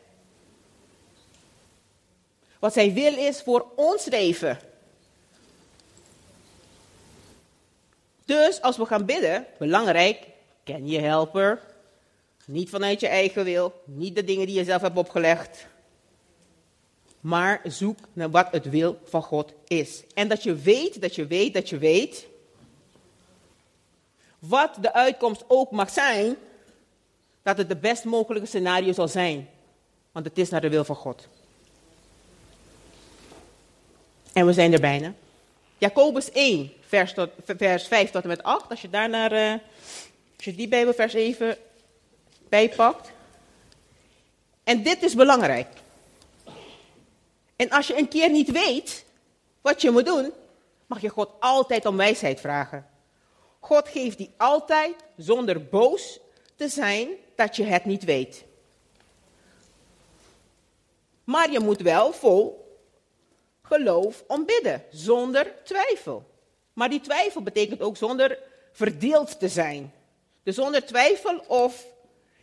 Wat 2.58 2.72
zijn 2.72 2.94
wil 2.94 3.16
is 3.16 3.42
voor 3.42 3.66
ons 3.76 4.04
leven. 4.04 4.58
Dus 8.24 8.60
als 8.62 8.76
we 8.76 8.86
gaan 8.86 9.04
bidden, 9.04 9.46
belangrijk, 9.58 10.26
ken 10.64 10.88
je 10.88 11.00
helper, 11.00 11.60
niet 12.46 12.70
vanuit 12.70 13.00
je 13.00 13.08
eigen 13.08 13.44
wil, 13.44 13.82
niet 13.84 14.14
de 14.14 14.24
dingen 14.24 14.46
die 14.46 14.56
je 14.56 14.64
zelf 14.64 14.82
hebt 14.82 14.98
opgelegd. 14.98 15.66
Maar 17.22 17.60
zoek 17.64 17.98
naar 18.12 18.30
wat 18.30 18.48
het 18.50 18.70
wil 18.70 18.98
van 19.04 19.22
God 19.22 19.52
is. 19.66 20.02
En 20.14 20.28
dat 20.28 20.42
je 20.42 20.54
weet, 20.54 21.00
dat 21.00 21.14
je 21.14 21.26
weet, 21.26 21.54
dat 21.54 21.68
je 21.68 21.78
weet. 21.78 22.26
Wat 24.38 24.76
de 24.80 24.92
uitkomst 24.92 25.44
ook 25.48 25.70
mag 25.70 25.90
zijn, 25.90 26.36
dat 27.42 27.58
het 27.58 27.68
de 27.68 27.76
best 27.76 28.04
mogelijke 28.04 28.48
scenario 28.48 28.92
zal 28.92 29.08
zijn. 29.08 29.48
Want 30.12 30.24
het 30.24 30.38
is 30.38 30.50
naar 30.50 30.60
de 30.60 30.68
wil 30.68 30.84
van 30.84 30.96
God. 30.96 31.28
En 34.32 34.46
we 34.46 34.52
zijn 34.52 34.72
er 34.72 34.80
bijna. 34.80 35.14
Jacobus 35.78 36.30
1, 36.30 36.72
vers, 36.86 37.14
vers 37.56 37.86
5 37.86 38.10
tot 38.10 38.22
en 38.22 38.28
met 38.28 38.42
8. 38.42 38.70
Als 38.70 38.80
je 38.80 38.90
daar 38.90 39.08
naar, 39.08 39.32
uh, 39.32 39.52
als 40.36 40.44
je 40.44 40.54
die 40.54 40.68
Bijbelvers 40.68 41.14
even 41.14 41.56
bijpakt. 42.48 43.10
En 44.64 44.82
dit 44.82 45.02
is 45.02 45.14
belangrijk. 45.14 45.81
En 47.62 47.70
als 47.70 47.86
je 47.86 47.98
een 47.98 48.08
keer 48.08 48.30
niet 48.30 48.50
weet 48.50 49.04
wat 49.60 49.80
je 49.82 49.90
moet 49.90 50.06
doen, 50.06 50.32
mag 50.86 51.00
je 51.00 51.08
God 51.08 51.30
altijd 51.40 51.86
om 51.86 51.96
wijsheid 51.96 52.40
vragen. 52.40 52.86
God 53.60 53.88
geeft 53.88 54.18
die 54.18 54.34
altijd 54.36 54.94
zonder 55.16 55.68
boos 55.68 56.20
te 56.56 56.68
zijn 56.68 57.08
dat 57.36 57.56
je 57.56 57.64
het 57.64 57.84
niet 57.84 58.04
weet. 58.04 58.44
Maar 61.24 61.50
je 61.50 61.60
moet 61.60 61.80
wel 61.80 62.12
vol 62.12 62.76
geloof 63.62 64.24
ombidden, 64.26 64.84
zonder 64.90 65.54
twijfel. 65.64 66.24
Maar 66.72 66.88
die 66.88 67.00
twijfel 67.00 67.42
betekent 67.42 67.80
ook 67.80 67.96
zonder 67.96 68.38
verdeeld 68.72 69.38
te 69.38 69.48
zijn. 69.48 69.92
Dus 70.42 70.54
zonder 70.54 70.86
twijfel 70.86 71.44
of 71.46 71.86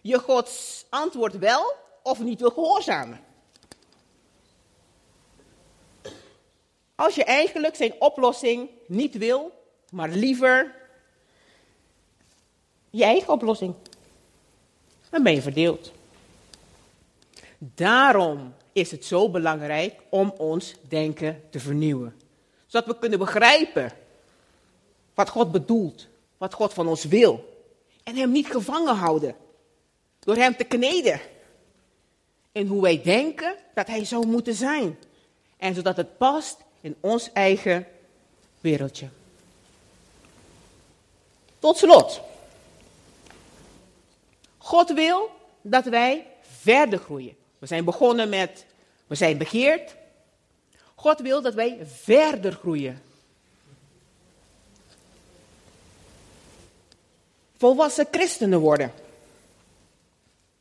je 0.02 0.20
Gods 0.20 0.86
antwoord 0.90 1.38
wel 1.38 1.74
of 2.04 2.20
niet 2.20 2.40
wil 2.40 2.52
gehoorzamen. 2.52 3.28
Als 7.00 7.16
je 7.16 7.24
eigenlijk 7.24 7.76
zijn 7.76 7.94
oplossing 8.00 8.70
niet 8.88 9.18
wil, 9.18 9.52
maar 9.92 10.10
liever 10.10 10.76
je 12.90 13.04
eigen 13.04 13.34
oplossing, 13.34 13.74
dan 15.10 15.24
ben 15.24 15.34
je 15.34 15.42
verdeeld. 15.42 15.92
Daarom 17.58 18.54
is 18.72 18.92
het 18.92 19.06
zo 19.06 19.30
belangrijk 19.30 20.00
om 20.10 20.34
ons 20.38 20.76
denken 20.88 21.44
te 21.50 21.60
vernieuwen. 21.60 22.16
Zodat 22.66 22.88
we 22.88 23.00
kunnen 23.00 23.20
begrijpen 23.20 23.92
wat 25.14 25.30
God 25.30 25.52
bedoelt, 25.52 26.08
wat 26.38 26.54
God 26.54 26.74
van 26.74 26.88
ons 26.88 27.04
wil. 27.04 27.64
En 28.04 28.16
hem 28.16 28.32
niet 28.32 28.48
gevangen 28.48 28.96
houden 28.96 29.36
door 30.20 30.36
hem 30.36 30.56
te 30.56 30.64
kneden. 30.64 31.20
In 32.52 32.68
hoe 32.68 32.82
wij 32.82 33.02
denken 33.02 33.56
dat 33.74 33.88
hij 33.88 34.06
zou 34.06 34.28
moeten 34.28 34.54
zijn. 34.54 34.98
En 35.58 35.76
zodat 35.76 35.98
het 35.98 36.18
past 36.18 36.68
in 36.82 36.96
ons 37.00 37.32
eigen 37.34 37.88
wereldje. 38.62 39.08
Tot 41.60 41.78
slot. 41.78 42.22
God 44.58 44.94
wil 44.94 45.30
dat 45.62 45.86
wij 45.86 46.26
verder 46.42 47.00
groeien. 47.00 47.36
We 47.60 47.66
zijn 47.66 47.86
begonnen 47.86 48.30
met, 48.30 48.66
we 49.08 49.16
zijn 49.16 49.38
begeerd. 49.38 49.96
God 50.96 51.20
wil 51.20 51.42
dat 51.42 51.54
wij 51.54 51.80
verder 51.84 52.52
groeien. 52.52 53.02
Volwassen 57.58 58.08
christenen 58.12 58.60
worden. 58.60 58.94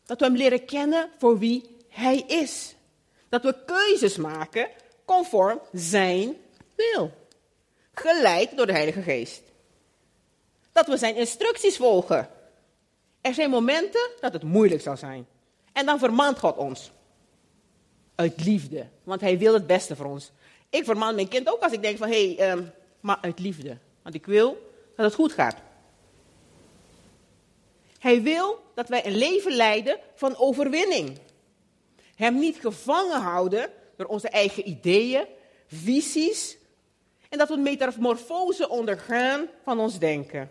Dat 0.06 0.18
we 0.18 0.24
hem 0.24 0.36
leren 0.36 0.64
kennen 0.64 1.10
voor 1.18 1.38
wie 1.38 1.76
hij 1.88 2.18
is. 2.18 2.74
Dat 3.28 3.42
we 3.42 3.54
keuzes 3.66 4.16
maken 4.16 4.68
conform 5.08 5.60
zijn 5.72 6.36
wil. 6.74 7.10
Geleid 7.94 8.56
door 8.56 8.66
de 8.66 8.72
Heilige 8.72 9.02
Geest. 9.02 9.42
Dat 10.72 10.86
we 10.86 10.96
zijn 10.96 11.16
instructies 11.16 11.76
volgen. 11.76 12.28
Er 13.20 13.34
zijn 13.34 13.50
momenten 13.50 14.10
dat 14.20 14.32
het 14.32 14.42
moeilijk 14.42 14.80
zal 14.80 14.96
zijn. 14.96 15.26
En 15.72 15.86
dan 15.86 15.98
vermaant 15.98 16.38
God 16.38 16.56
ons. 16.56 16.90
Uit 18.14 18.44
liefde. 18.44 18.86
Want 19.04 19.20
hij 19.20 19.38
wil 19.38 19.54
het 19.54 19.66
beste 19.66 19.96
voor 19.96 20.06
ons. 20.06 20.30
Ik 20.70 20.84
vermaan 20.84 21.14
mijn 21.14 21.28
kind 21.28 21.48
ook 21.48 21.62
als 21.62 21.72
ik 21.72 21.82
denk 21.82 21.98
van, 21.98 22.08
hé, 22.08 22.34
hey, 22.34 22.50
um, 22.50 22.70
maar 23.00 23.18
uit 23.20 23.38
liefde. 23.38 23.76
Want 24.02 24.14
ik 24.14 24.26
wil 24.26 24.72
dat 24.96 25.04
het 25.04 25.14
goed 25.14 25.32
gaat. 25.32 25.56
Hij 27.98 28.22
wil 28.22 28.62
dat 28.74 28.88
wij 28.88 29.06
een 29.06 29.16
leven 29.16 29.52
leiden 29.52 29.98
van 30.14 30.36
overwinning. 30.36 31.18
Hem 32.14 32.38
niet 32.38 32.56
gevangen 32.60 33.20
houden 33.20 33.70
door 33.98 34.06
onze 34.06 34.28
eigen 34.28 34.68
ideeën, 34.68 35.26
visies. 35.66 36.56
En 37.28 37.38
dat 37.38 37.48
we 37.48 37.54
een 37.54 37.62
metamorfose 37.62 38.68
ondergaan 38.68 39.46
van 39.64 39.80
ons 39.80 39.98
denken. 39.98 40.50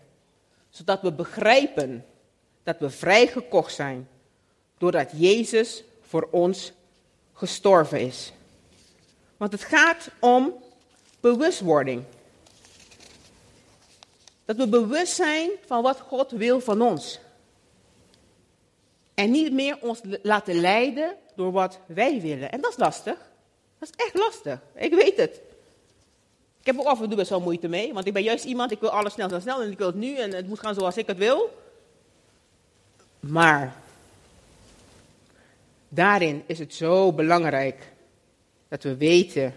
Zodat 0.69 1.01
we 1.01 1.13
begrijpen 1.13 2.05
dat 2.63 2.79
we 2.79 2.89
vrijgekocht 2.89 3.73
zijn 3.73 4.07
doordat 4.77 5.11
Jezus 5.15 5.83
voor 6.01 6.27
ons 6.31 6.71
gestorven 7.33 7.99
is. 7.99 8.33
Want 9.37 9.51
het 9.51 9.63
gaat 9.63 10.09
om 10.19 10.53
bewustwording. 11.19 12.03
Dat 14.45 14.55
we 14.55 14.67
bewust 14.67 15.15
zijn 15.15 15.49
van 15.65 15.81
wat 15.81 15.99
God 15.99 16.31
wil 16.31 16.59
van 16.59 16.81
ons. 16.81 17.19
En 19.13 19.31
niet 19.31 19.53
meer 19.53 19.77
ons 19.81 20.01
laten 20.21 20.55
leiden 20.55 21.15
door 21.35 21.51
wat 21.51 21.79
wij 21.85 22.21
willen. 22.21 22.51
En 22.51 22.61
dat 22.61 22.71
is 22.71 22.77
lastig. 22.77 23.26
Dat 23.79 23.89
is 23.89 24.05
echt 24.05 24.17
lastig. 24.17 24.59
Ik 24.75 24.93
weet 24.93 25.17
het. 25.17 25.41
Ik 26.59 26.65
heb 26.65 26.77
er 26.79 26.91
af 26.91 27.01
en 27.01 27.07
toe 27.07 27.17
best 27.17 27.29
wel 27.29 27.41
moeite 27.41 27.67
mee. 27.67 27.93
Want 27.93 28.07
ik 28.07 28.13
ben 28.13 28.23
juist 28.23 28.45
iemand, 28.45 28.71
ik 28.71 28.79
wil 28.79 28.89
alles 28.89 29.13
snel, 29.13 29.27
snel, 29.27 29.41
snel. 29.41 29.61
En 29.61 29.71
ik 29.71 29.77
wil 29.77 29.87
het 29.87 29.95
nu 29.95 30.17
en 30.17 30.33
het 30.33 30.47
moet 30.47 30.59
gaan 30.59 30.73
zoals 30.73 30.97
ik 30.97 31.07
het 31.07 31.17
wil. 31.17 31.49
Maar 33.19 33.75
daarin 35.89 36.43
is 36.45 36.59
het 36.59 36.73
zo 36.73 37.13
belangrijk 37.13 37.91
dat 38.67 38.83
we 38.83 38.95
weten 38.95 39.53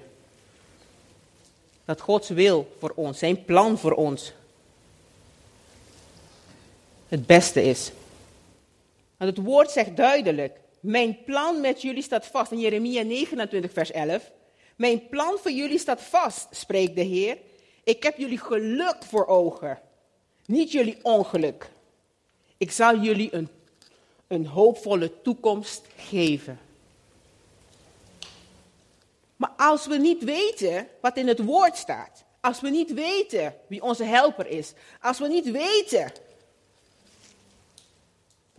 dat 1.84 2.00
Gods 2.00 2.28
wil 2.28 2.76
voor 2.78 2.92
ons, 2.94 3.18
zijn 3.18 3.44
plan 3.44 3.78
voor 3.78 3.92
ons, 3.92 4.32
het 7.08 7.26
beste 7.26 7.62
is. 7.62 7.92
Want 9.16 9.36
het 9.36 9.46
woord 9.46 9.70
zegt 9.70 9.96
duidelijk, 9.96 10.59
mijn 10.80 11.24
plan 11.24 11.60
met 11.60 11.82
jullie 11.82 12.02
staat 12.02 12.26
vast. 12.26 12.52
In 12.52 12.60
Jeremia 12.60 13.02
29, 13.02 13.72
vers 13.72 13.90
11. 13.90 14.30
Mijn 14.76 15.08
plan 15.08 15.38
voor 15.38 15.50
jullie 15.50 15.78
staat 15.78 16.02
vast, 16.02 16.46
spreekt 16.50 16.94
de 16.94 17.02
Heer. 17.02 17.38
Ik 17.84 18.02
heb 18.02 18.18
jullie 18.18 18.38
geluk 18.38 18.96
voor 19.04 19.26
ogen, 19.26 19.80
niet 20.46 20.72
jullie 20.72 20.98
ongeluk. 21.02 21.70
Ik 22.56 22.70
zal 22.70 22.96
jullie 22.96 23.34
een, 23.34 23.48
een 24.26 24.46
hoopvolle 24.46 25.22
toekomst 25.22 25.82
geven. 25.96 26.58
Maar 29.36 29.52
als 29.56 29.86
we 29.86 29.96
niet 29.96 30.24
weten 30.24 30.88
wat 31.00 31.16
in 31.16 31.28
het 31.28 31.44
woord 31.44 31.76
staat, 31.76 32.24
als 32.40 32.60
we 32.60 32.70
niet 32.70 32.92
weten 32.92 33.54
wie 33.66 33.82
onze 33.82 34.04
helper 34.04 34.46
is, 34.46 34.72
als 35.00 35.18
we 35.18 35.28
niet 35.28 35.50
weten 35.50 36.12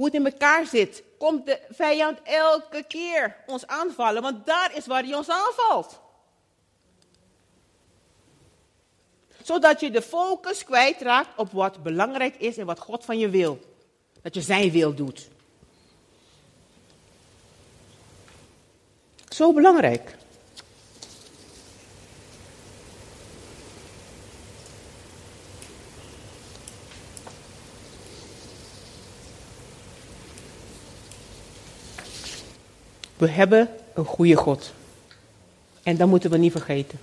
hoe 0.02 0.10
het 0.10 0.20
in 0.20 0.26
elkaar 0.26 0.66
zit, 0.66 1.04
komt 1.18 1.46
de 1.46 1.60
vijand 1.70 2.20
elke 2.24 2.84
keer 2.88 3.36
ons 3.46 3.68
aanvallen, 3.68 4.22
want 4.22 4.46
daar 4.46 4.76
is 4.76 4.86
waar 4.86 5.04
hij 5.04 5.16
ons 5.16 5.30
aanvalt. 5.30 6.00
Zodat 9.44 9.80
je 9.80 9.92
de 9.92 10.02
focus 10.02 10.64
kwijtraakt 10.64 11.38
op 11.38 11.52
wat 11.52 11.84
belangrijk 11.84 12.36
is 12.36 12.58
en 12.58 12.66
wat 12.66 12.80
God 12.80 13.06
van 13.06 13.20
je 13.20 13.30
wil. 13.30 13.60
Dat 14.22 14.34
je 14.34 14.42
zijn 14.42 14.72
wil 14.72 14.94
doet. 14.94 15.30
Zo 19.30 19.54
belangrijk. 19.54 20.16
We 33.22 33.30
hebben 33.30 33.70
een 33.94 34.06
goede 34.06 34.36
God. 34.36 34.74
En 35.84 35.98
dat 35.98 36.08
moeten 36.08 36.30
we 36.30 36.38
niet 36.38 36.52
vergeten. 36.52 37.00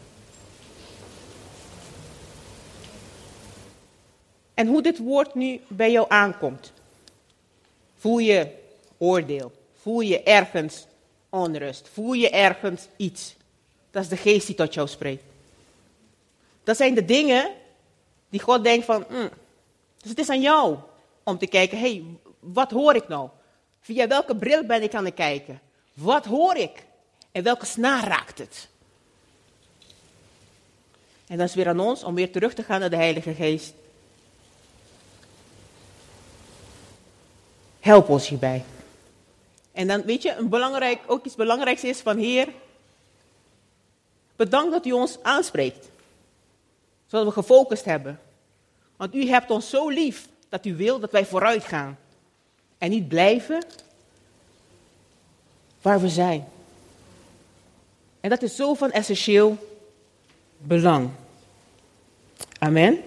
En 4.54 4.66
hoe 4.66 4.82
dit 4.82 4.98
woord 4.98 5.34
nu 5.34 5.60
bij 5.68 5.90
jou 5.90 6.06
aankomt. 6.08 6.72
Voel 7.96 8.18
je 8.18 8.50
oordeel? 8.96 9.52
Voel 9.80 10.00
je 10.00 10.22
ergens 10.22 10.86
onrust? 11.28 11.88
Voel 11.92 12.12
je 12.12 12.30
ergens 12.30 12.86
iets? 12.96 13.34
Dat 13.90 14.02
is 14.02 14.08
de 14.08 14.16
geest 14.16 14.46
die 14.46 14.56
tot 14.56 14.74
jou 14.74 14.88
spreekt. 14.88 15.24
Dat 16.64 16.76
zijn 16.76 16.94
de 16.94 17.04
dingen 17.04 17.50
die 18.28 18.40
God 18.40 18.64
denkt 18.64 18.84
van, 18.84 19.04
mm. 19.10 19.30
dus 19.98 20.10
het 20.10 20.18
is 20.18 20.30
aan 20.30 20.40
jou 20.40 20.76
om 21.22 21.38
te 21.38 21.46
kijken, 21.46 21.78
hé, 21.78 21.90
hey, 21.90 22.04
wat 22.40 22.70
hoor 22.70 22.94
ik 22.94 23.08
nou? 23.08 23.28
Via 23.80 24.08
welke 24.08 24.36
bril 24.36 24.64
ben 24.64 24.82
ik 24.82 24.94
aan 24.94 25.04
het 25.04 25.14
kijken? 25.14 25.60
Wat 25.98 26.24
hoor 26.24 26.56
ik? 26.56 26.84
En 27.32 27.42
welke 27.42 27.66
snaar 27.66 28.08
raakt 28.08 28.38
het? 28.38 28.68
En 31.26 31.36
dan 31.36 31.46
is 31.46 31.54
weer 31.54 31.68
aan 31.68 31.80
ons 31.80 32.04
om 32.04 32.14
weer 32.14 32.32
terug 32.32 32.54
te 32.54 32.62
gaan 32.62 32.80
naar 32.80 32.90
de 32.90 32.96
Heilige 32.96 33.34
Geest. 33.34 33.72
Help 37.80 38.08
ons 38.08 38.28
hierbij. 38.28 38.64
En 39.72 39.86
dan 39.86 40.02
weet 40.02 40.22
je, 40.22 40.34
een 40.34 40.48
belangrijk, 40.48 41.00
ook 41.06 41.24
iets 41.24 41.34
belangrijks 41.34 41.84
is 41.84 42.00
van 42.00 42.18
Heer, 42.18 42.48
bedankt 44.36 44.72
dat 44.72 44.86
u 44.86 44.92
ons 44.92 45.18
aanspreekt. 45.22 45.88
Zodat 47.06 47.26
we 47.26 47.32
gefocust 47.32 47.84
hebben. 47.84 48.20
Want 48.96 49.14
u 49.14 49.28
hebt 49.28 49.50
ons 49.50 49.70
zo 49.70 49.88
lief 49.88 50.28
dat 50.48 50.66
u 50.66 50.76
wil 50.76 50.98
dat 50.98 51.10
wij 51.10 51.26
vooruit 51.26 51.64
gaan. 51.64 51.98
En 52.78 52.90
niet 52.90 53.08
blijven 53.08 53.62
waar 55.88 56.00
we 56.00 56.08
zijn. 56.08 56.44
En 58.20 58.30
dat 58.30 58.42
is 58.42 58.56
zo 58.56 58.74
van 58.74 58.90
essentieel 58.90 59.56
belang. 60.58 61.10
Amen. 62.58 62.98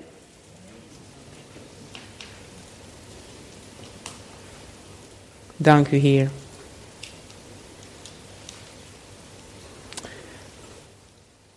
Dank 5.55 5.91
u, 5.91 5.97
Heer. 5.97 6.32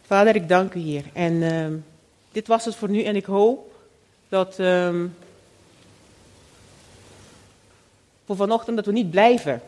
Vader, 0.06 0.34
ik 0.34 0.48
dank 0.48 0.74
u, 0.74 0.80
Heer. 0.80 1.04
En 1.12 1.32
uh, 1.32 1.66
dit 2.32 2.46
was 2.46 2.64
het 2.64 2.74
voor 2.74 2.90
nu 2.90 3.02
en 3.02 3.16
ik 3.16 3.24
hoop 3.24 3.72
dat 4.28 4.58
uh, 4.58 5.04
voor 8.24 8.36
vanochtend 8.36 8.76
dat 8.76 8.86
we 8.86 8.92
niet 8.92 9.10
blijven 9.10 9.62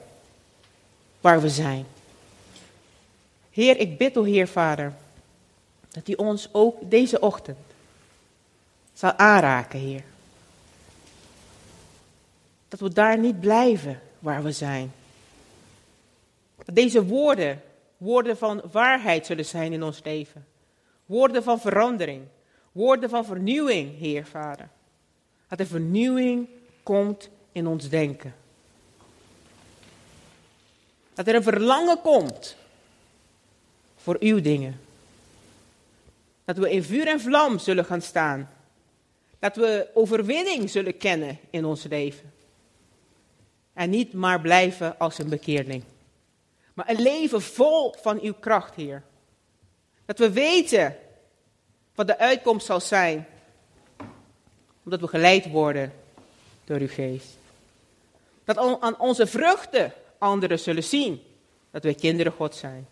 waar 1.26 1.40
we 1.40 1.48
zijn. 1.48 1.86
Heer, 3.50 3.78
ik 3.78 3.98
bid, 3.98 4.16
o 4.16 4.22
Heer 4.22 4.48
Vader, 4.48 4.92
dat 5.90 6.08
u 6.08 6.12
ons 6.12 6.48
ook 6.52 6.90
deze 6.90 7.20
ochtend 7.20 7.58
zal 8.92 9.12
aanraken, 9.12 9.78
Heer. 9.78 10.04
Dat 12.68 12.80
we 12.80 12.92
daar 12.92 13.18
niet 13.18 13.40
blijven 13.40 14.00
waar 14.18 14.42
we 14.42 14.52
zijn. 14.52 14.92
Dat 16.64 16.74
deze 16.74 17.04
woorden, 17.04 17.62
woorden 17.96 18.36
van 18.36 18.62
waarheid 18.72 19.26
zullen 19.26 19.44
zijn 19.44 19.72
in 19.72 19.82
ons 19.82 20.00
leven. 20.04 20.46
Woorden 21.06 21.42
van 21.42 21.60
verandering. 21.60 22.22
Woorden 22.72 23.10
van 23.10 23.24
vernieuwing, 23.24 23.98
Heer 23.98 24.26
Vader. 24.26 24.68
Dat 25.48 25.58
de 25.58 25.66
vernieuwing 25.66 26.48
komt 26.82 27.28
in 27.52 27.66
ons 27.66 27.88
denken. 27.88 28.34
Dat 31.16 31.26
er 31.26 31.34
een 31.34 31.42
verlangen 31.42 32.00
komt 32.00 32.56
voor 33.96 34.16
uw 34.20 34.40
dingen. 34.40 34.80
Dat 36.44 36.56
we 36.56 36.70
in 36.70 36.82
vuur 36.82 37.06
en 37.06 37.20
vlam 37.20 37.58
zullen 37.58 37.84
gaan 37.84 38.02
staan. 38.02 38.50
Dat 39.38 39.56
we 39.56 39.88
overwinning 39.94 40.70
zullen 40.70 40.96
kennen 40.96 41.38
in 41.50 41.64
ons 41.64 41.82
leven. 41.82 42.32
En 43.72 43.90
niet 43.90 44.12
maar 44.12 44.40
blijven 44.40 44.98
als 44.98 45.18
een 45.18 45.28
bekeerling. 45.28 45.82
Maar 46.74 46.88
een 46.88 47.02
leven 47.02 47.42
vol 47.42 47.94
van 48.00 48.20
uw 48.20 48.34
kracht, 48.34 48.74
Heer. 48.74 49.02
Dat 50.04 50.18
we 50.18 50.30
weten 50.30 50.96
wat 51.94 52.06
de 52.06 52.18
uitkomst 52.18 52.66
zal 52.66 52.80
zijn. 52.80 53.26
Omdat 54.84 55.00
we 55.00 55.08
geleid 55.08 55.50
worden 55.50 55.92
door 56.64 56.78
uw 56.78 56.88
geest. 56.88 57.36
Dat 58.44 58.56
aan 58.80 58.98
onze 58.98 59.26
vruchten 59.26 59.92
anderen 60.26 60.58
zullen 60.58 60.84
zien 60.84 61.20
dat 61.70 61.82
wij 61.82 61.94
kinderen 61.94 62.32
God 62.32 62.54
zijn. 62.54 62.86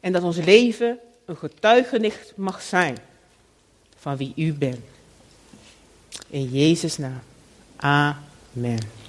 En 0.00 0.12
dat 0.12 0.22
ons 0.22 0.36
leven 0.36 0.98
een 1.24 1.36
getuigenis 1.36 2.32
mag 2.36 2.62
zijn 2.62 2.98
van 3.96 4.16
wie 4.16 4.32
u 4.36 4.52
bent. 4.52 4.84
In 6.28 6.44
Jezus' 6.44 6.96
naam. 6.96 7.22
Amen. 7.76 9.05